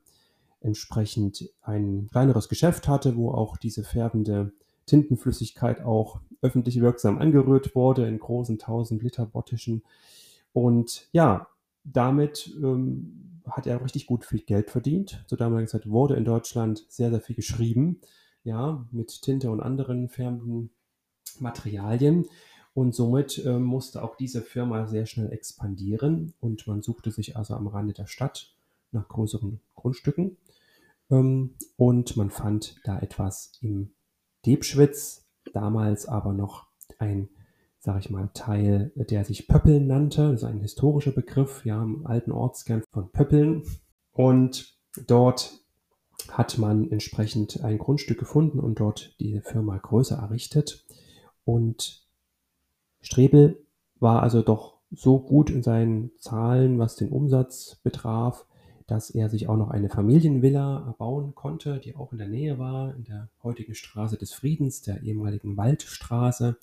entsprechend 0.62 1.50
ein 1.62 2.10
kleineres 2.12 2.50
Geschäft 2.50 2.88
hatte, 2.88 3.16
wo 3.16 3.32
auch 3.32 3.58
diese 3.58 3.84
färbende 3.84 4.52
Tintenflüssigkeit 4.86 5.82
auch 5.82 6.20
öffentlich 6.42 6.82
wirksam 6.82 7.20
angerührt 7.20 7.76
wurde 7.76 8.08
in 8.08 8.20
großen 8.20 8.56
1000 8.60 9.04
Liter 9.04 9.26
Bottischen. 9.26 9.84
Und 10.54 11.08
ja, 11.12 11.48
damit 11.84 12.54
ähm, 12.62 13.42
hat 13.50 13.68
er 13.68 13.84
richtig 13.84 14.08
gut 14.08 14.26
viel 14.26 14.42
Geld 14.42 14.70
verdient. 14.70 15.24
Zur 15.28 15.38
damaligen 15.38 15.68
Zeit 15.68 15.90
wurde 15.90 16.16
in 16.16 16.26
Deutschland 16.26 16.86
sehr, 16.90 17.10
sehr 17.10 17.22
viel 17.22 17.36
geschrieben, 17.36 18.00
ja, 18.44 18.86
mit 18.92 19.22
Tinte 19.22 19.52
und 19.52 19.62
anderen 19.62 20.10
färbenden 20.10 20.70
Materialien. 21.40 22.26
Und 22.74 22.96
somit 22.96 23.44
äh, 23.46 23.60
musste 23.60 24.04
auch 24.04 24.16
diese 24.16 24.42
Firma 24.42 24.88
sehr 24.88 25.06
schnell 25.06 25.32
expandieren 25.32 26.34
und 26.40 26.66
man 26.68 26.82
suchte 26.82 27.12
sich 27.12 27.36
also 27.36 27.56
am 27.56 27.68
Rande 27.68 27.94
der 27.94 28.06
Stadt 28.06 28.54
nach 28.92 29.08
größeren 29.08 29.60
Grundstücken. 29.76 30.38
Ähm, 31.10 31.56
und 31.78 32.18
man 32.18 32.30
fand 32.30 32.76
da 32.84 33.00
etwas 33.00 33.54
im 33.62 33.94
Debschwitz, 34.46 35.28
damals 35.54 36.06
aber 36.06 36.34
noch 36.34 36.68
ein, 36.98 37.30
sag 37.80 38.00
ich 38.00 38.10
mal, 38.10 38.30
Teil, 38.34 38.92
der 38.96 39.26
sich 39.26 39.48
Pöppeln 39.48 39.88
nannte. 39.88 40.32
Das 40.32 40.42
ist 40.42 40.48
ein 40.48 40.62
historischer 40.62 41.12
Begriff, 41.12 41.66
ja, 41.66 41.82
im 41.82 42.06
alten 42.06 42.32
Ortskern 42.32 42.84
von 42.92 43.12
Pöppeln. 43.12 43.64
Und 44.12 44.78
dort 45.08 45.60
hat 46.30 46.58
man 46.58 46.92
entsprechend 46.92 47.64
ein 47.64 47.78
Grundstück 47.78 48.20
gefunden 48.20 48.60
und 48.60 48.80
dort 48.80 49.16
die 49.20 49.40
Firma 49.42 49.78
größer 49.78 50.18
errichtet. 50.18 50.86
Und 51.46 52.06
Strebel 53.02 53.66
war 54.00 54.22
also 54.22 54.42
doch 54.42 54.80
so 54.92 55.20
gut 55.20 55.50
in 55.50 55.64
seinen 55.64 56.12
Zahlen, 56.18 56.80
was 56.80 56.96
den 56.96 57.10
Umsatz 57.10 57.80
betraf, 57.84 58.46
dass 58.90 59.10
er 59.12 59.30
sich 59.30 59.48
auch 59.48 59.58
noch 59.58 59.70
eine 59.70 59.90
Familienvilla 59.90 60.86
erbauen 60.88 61.36
konnte, 61.36 61.80
die 61.80 61.96
auch 61.96 62.12
in 62.12 62.18
der 62.18 62.28
Nähe 62.28 62.58
war, 62.58 62.96
in 62.96 63.04
der 63.04 63.30
heutigen 63.44 63.76
Straße 63.76 64.18
des 64.18 64.34
Friedens, 64.34 64.82
der 64.82 65.04
ehemaligen 65.04 65.58
Waldstraße. 65.58 66.58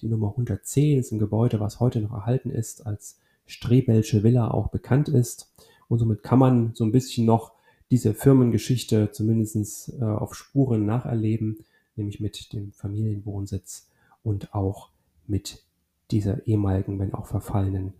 Die 0.00 0.08
Nummer 0.08 0.30
110 0.30 0.98
ist 0.98 1.12
ein 1.12 1.18
Gebäude, 1.18 1.60
was 1.60 1.80
heute 1.80 2.00
noch 2.00 2.12
erhalten 2.12 2.50
ist, 2.50 2.86
als 2.86 3.18
Strebelsche 3.46 4.22
Villa 4.22 4.50
auch 4.50 4.68
bekannt 4.68 5.08
ist. 5.08 5.52
Und 5.88 5.98
somit 5.98 6.22
kann 6.22 6.38
man 6.38 6.74
so 6.74 6.84
ein 6.84 6.92
bisschen 6.92 7.26
noch 7.26 7.52
diese 7.90 8.14
Firmengeschichte 8.14 9.10
zumindest 9.12 9.92
äh, 10.00 10.04
auf 10.04 10.34
Spuren 10.34 10.86
nacherleben, 10.86 11.58
nämlich 11.94 12.20
mit 12.20 12.52
dem 12.52 12.72
Familienwohnsitz 12.72 13.88
und 14.22 14.54
auch 14.54 14.90
mit 15.26 15.62
dieser 16.10 16.46
ehemaligen, 16.46 16.98
wenn 16.98 17.14
auch 17.14 17.26
verfallenen 17.26 17.94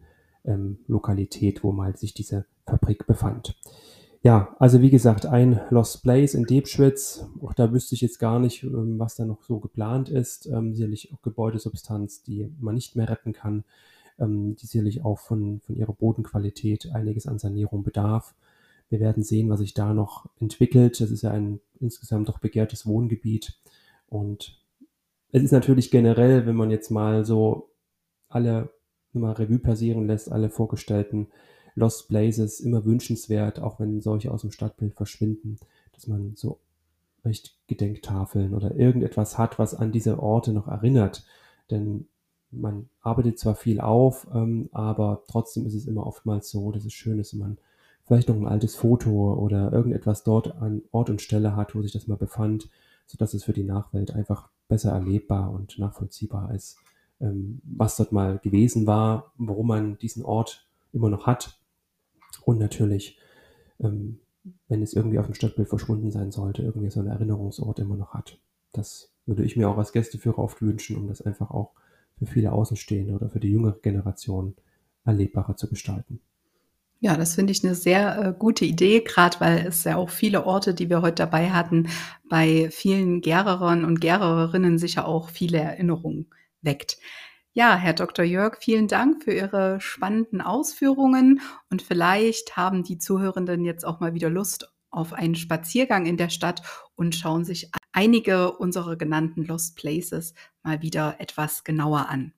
ähm, 0.45 0.79
Lokalität, 0.87 1.63
wo 1.63 1.73
mal 1.73 1.97
sich 1.97 2.15
diese 2.15 2.47
Fabrik 2.67 3.07
befand. 3.07 3.57
Ja, 4.23 4.57
also 4.59 4.81
wie 4.81 4.91
gesagt, 4.91 5.25
ein 5.25 5.61
Lost 5.71 6.03
Place 6.03 6.35
in 6.35 6.45
Debschwitz. 6.45 7.25
Auch 7.41 7.55
da 7.55 7.73
wüsste 7.73 7.95
ich 7.95 8.01
jetzt 8.01 8.19
gar 8.19 8.41
nicht, 8.41 8.65
ähm, 8.65 8.99
was 8.99 9.15
da 9.15 9.25
noch 9.25 9.43
so 9.45 9.61
geplant 9.61 10.09
ist. 10.09 10.47
Ähm, 10.47 10.75
sicherlich 10.75 11.13
auch 11.13 11.23
Gebäudesubstanz, 11.23 12.25
die 12.25 12.53
man 12.59 12.75
nicht 12.75 12.97
mehr 12.97 13.09
retten 13.09 13.33
kann, 13.33 13.63
ähm, 14.19 14.57
die 14.57 14.67
sicherlich 14.67 15.05
auch 15.05 15.21
von, 15.21 15.61
von 15.61 15.77
ihrer 15.77 15.93
Bodenqualität 15.93 16.91
einiges 16.93 17.29
an 17.29 17.39
Sanierung 17.39 17.85
bedarf. 17.85 18.35
Wir 18.89 18.99
werden 18.99 19.23
sehen, 19.23 19.49
was 19.49 19.61
sich 19.61 19.75
da 19.75 19.95
noch 19.95 20.27
entwickelt. 20.41 21.01
Das 21.01 21.13
ist 21.13 21.23
ja 21.23 21.31
ein 21.31 21.61
insgesamt 21.79 22.29
doch 22.29 22.39
begehrtes 22.39 22.85
Wohngebiet. 22.85 23.57
Und 24.09 24.61
es 25.31 25.43
ist 25.45 25.53
natürlich 25.53 25.93
generell, 25.93 26.47
wenn 26.47 26.57
man 26.57 26.73
jetzt 26.73 26.91
mal 26.91 27.25
so 27.25 27.71
alle 28.29 28.71
mal 29.13 29.33
Revue 29.33 29.61
passieren 29.61 30.07
lässt, 30.07 30.33
alle 30.33 30.51
vorgestellten 30.51 31.29
Lost 31.77 32.09
Places 32.09 32.59
immer 32.61 32.85
wünschenswert, 32.85 33.61
auch 33.61 33.79
wenn 33.79 34.01
solche 34.01 34.33
aus 34.33 34.41
dem 34.41 34.51
Stadtbild 34.51 34.95
verschwinden, 34.95 35.59
dass 35.93 36.09
man 36.09 36.33
so 36.35 36.59
recht 37.25 37.55
Gedenktafeln 37.67 38.55
oder 38.55 38.75
irgendetwas 38.75 39.37
hat, 39.37 39.59
was 39.59 39.75
an 39.75 39.93
diese 39.93 40.19
Orte 40.19 40.53
noch 40.53 40.69
erinnert. 40.69 41.25
Denn 41.71 42.09
man 42.51 42.89
arbeitet 43.03 43.39
zwar 43.39 43.55
viel 43.55 43.81
auf, 43.81 44.27
ähm, 44.33 44.71
aber 44.73 45.25
trotzdem 45.29 45.67
ist 45.67 45.75
es 45.75 45.87
immer 45.87 46.07
oftmals 46.07 46.51
so, 46.51 46.73
dass 46.73 46.87
es 46.87 46.95
schön 46.95 47.19
ist, 47.19 47.35
wenn 47.35 47.41
man 47.41 47.59
vielleicht 48.07 48.29
noch 48.29 48.37
ein 48.37 48.47
altes 48.47 48.75
Foto 48.75 49.35
oder 49.35 49.71
irgendetwas 49.71 50.25
dort 50.25 50.57
an 50.57 50.83
Ort 50.93 51.11
und 51.11 51.21
Stelle 51.21 51.57
hat, 51.57 51.75
wo 51.75 51.83
sich 51.83 51.93
das 51.93 52.07
mal 52.07 52.17
befand, 52.17 52.71
sodass 53.07 53.35
es 53.35 53.45
für 53.45 53.53
die 53.53 53.65
Nachwelt 53.65 54.13
einfach 54.13 54.49
besser 54.69 54.93
erlebbar 54.93 55.51
und 55.51 55.79
nachvollziehbar 55.79 56.55
ist, 56.55 56.79
ähm, 57.21 57.61
was 57.65 57.97
dort 57.97 58.13
mal 58.13 58.39
gewesen 58.39 58.87
war, 58.87 59.33
warum 59.37 59.67
man 59.67 59.99
diesen 59.99 60.25
Ort 60.25 60.67
immer 60.93 61.11
noch 61.11 61.27
hat 61.27 61.59
und 62.45 62.59
natürlich, 62.59 63.19
ähm, 63.81 64.21
wenn 64.69 64.83
es 64.83 64.95
irgendwie 64.95 65.19
auf 65.19 65.27
dem 65.27 65.35
Stadtbild 65.35 65.69
verschwunden 65.69 66.11
sein 66.11 66.31
sollte, 66.31 66.63
irgendwie 66.63 66.91
so 66.91 67.01
einen 67.01 67.11
Erinnerungsort 67.11 67.79
immer 67.79 67.97
noch 67.97 68.15
hat. 68.15 68.39
Das 68.73 69.11
würde 69.27 69.45
ich 69.45 69.57
mir 69.57 69.69
auch 69.69 69.79
als 69.79 69.93
Gästeführer 69.93 70.39
oft 70.39 70.63
wünschen, 70.63 70.97
um 70.97 71.09
das 71.09 71.23
einfach 71.23 71.51
auch 71.51 71.73
für 72.19 72.27
viele 72.27 72.53
Außenstehende 72.53 73.15
oder 73.15 73.29
für 73.29 73.41
die 73.41 73.51
jüngere 73.51 73.79
Generation 73.81 74.55
erlebbarer 75.05 75.57
zu 75.57 75.69
gestalten. 75.69 76.21
Ja, 77.01 77.17
das 77.17 77.35
finde 77.35 77.53
ich 77.53 77.63
eine 77.63 77.75
sehr 77.75 78.19
äh, 78.19 78.35
gute 78.37 78.65
Idee, 78.65 79.01
gerade 79.01 79.39
weil 79.39 79.67
es 79.67 79.85
ja 79.85 79.97
auch 79.97 80.09
viele 80.09 80.47
Orte, 80.47 80.73
die 80.73 80.89
wir 80.89 81.03
heute 81.03 81.17
dabei 81.17 81.51
hatten, 81.51 81.89
bei 82.29 82.71
vielen 82.71 83.21
Gererern 83.21 83.85
und 83.85 84.01
Gererinnen 84.01 84.79
sicher 84.79 85.07
auch 85.07 85.29
viele 85.29 85.59
Erinnerungen 85.59 86.27
weckt. 86.63 86.99
Ja, 87.59 87.75
Herr 87.75 87.95
Dr. 87.95 88.23
Jörg, 88.23 88.59
vielen 88.61 88.87
Dank 88.87 89.25
für 89.25 89.33
Ihre 89.33 89.81
spannenden 89.81 90.43
Ausführungen 90.43 91.41
und 91.71 91.81
vielleicht 91.81 92.59
haben 92.59 92.83
die 92.83 92.99
Zuhörenden 92.99 93.65
jetzt 93.65 93.87
auch 93.87 93.99
mal 93.99 94.13
wieder 94.13 94.29
Lust 94.29 94.71
auf 94.91 95.15
einen 95.15 95.37
Spaziergang 95.37 96.05
in 96.05 96.19
der 96.19 96.29
Stadt 96.29 96.61
und 96.97 97.15
schauen 97.15 97.47
sich 97.47 97.71
einige 97.93 98.53
unserer 98.53 98.97
genannten 98.97 99.43
Lost 99.43 99.75
Places 99.75 100.35
mal 100.63 100.83
wieder 100.83 101.17
etwas 101.19 101.65
genauer 101.65 102.11
an. 102.11 102.35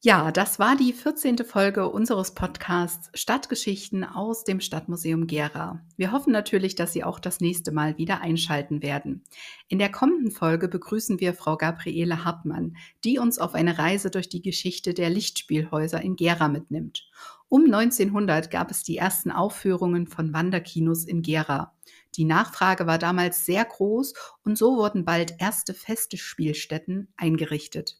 Ja, 0.00 0.30
das 0.30 0.60
war 0.60 0.76
die 0.76 0.92
14. 0.92 1.38
Folge 1.38 1.88
unseres 1.88 2.32
Podcasts 2.32 3.10
Stadtgeschichten 3.14 4.04
aus 4.04 4.44
dem 4.44 4.60
Stadtmuseum 4.60 5.26
Gera. 5.26 5.84
Wir 5.96 6.12
hoffen 6.12 6.32
natürlich, 6.32 6.76
dass 6.76 6.92
Sie 6.92 7.02
auch 7.02 7.18
das 7.18 7.40
nächste 7.40 7.72
Mal 7.72 7.98
wieder 7.98 8.20
einschalten 8.20 8.80
werden. 8.80 9.24
In 9.66 9.80
der 9.80 9.90
kommenden 9.90 10.30
Folge 10.30 10.68
begrüßen 10.68 11.18
wir 11.18 11.34
Frau 11.34 11.56
Gabriele 11.56 12.24
Hartmann, 12.24 12.76
die 13.02 13.18
uns 13.18 13.40
auf 13.40 13.54
eine 13.56 13.76
Reise 13.76 14.12
durch 14.12 14.28
die 14.28 14.40
Geschichte 14.40 14.94
der 14.94 15.10
Lichtspielhäuser 15.10 16.00
in 16.00 16.14
Gera 16.14 16.46
mitnimmt. 16.46 17.10
Um 17.48 17.64
1900 17.64 18.52
gab 18.52 18.70
es 18.70 18.84
die 18.84 18.98
ersten 18.98 19.32
Aufführungen 19.32 20.06
von 20.06 20.32
Wanderkinos 20.32 21.06
in 21.06 21.22
Gera. 21.22 21.74
Die 22.14 22.24
Nachfrage 22.24 22.86
war 22.86 22.98
damals 22.98 23.44
sehr 23.46 23.64
groß 23.64 24.14
und 24.44 24.56
so 24.56 24.76
wurden 24.76 25.04
bald 25.04 25.34
erste 25.40 25.74
feste 25.74 26.18
Spielstätten 26.18 27.12
eingerichtet. 27.16 27.98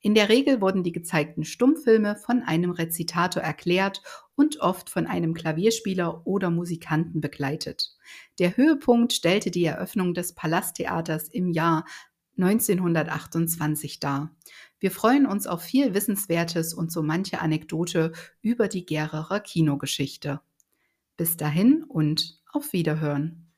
In 0.00 0.14
der 0.14 0.28
Regel 0.28 0.60
wurden 0.60 0.82
die 0.82 0.92
gezeigten 0.92 1.44
Stummfilme 1.44 2.16
von 2.16 2.42
einem 2.42 2.70
Rezitator 2.70 3.42
erklärt 3.42 4.02
und 4.34 4.60
oft 4.60 4.90
von 4.90 5.06
einem 5.06 5.34
Klavierspieler 5.34 6.26
oder 6.26 6.50
Musikanten 6.50 7.20
begleitet. 7.20 7.96
Der 8.38 8.56
Höhepunkt 8.56 9.12
stellte 9.12 9.50
die 9.50 9.64
Eröffnung 9.64 10.14
des 10.14 10.34
Palasttheaters 10.34 11.28
im 11.28 11.50
Jahr 11.50 11.84
1928 12.38 14.00
dar. 14.00 14.34
Wir 14.78 14.90
freuen 14.90 15.26
uns 15.26 15.46
auf 15.46 15.62
viel 15.62 15.94
Wissenswertes 15.94 16.72
und 16.72 16.90
so 16.90 17.02
manche 17.02 17.40
Anekdote 17.40 18.12
über 18.40 18.68
die 18.68 18.86
Gererer 18.86 19.40
Kinogeschichte. 19.40 20.40
Bis 21.18 21.36
dahin 21.36 21.84
und 21.84 22.40
auf 22.50 22.72
Wiederhören. 22.72 23.49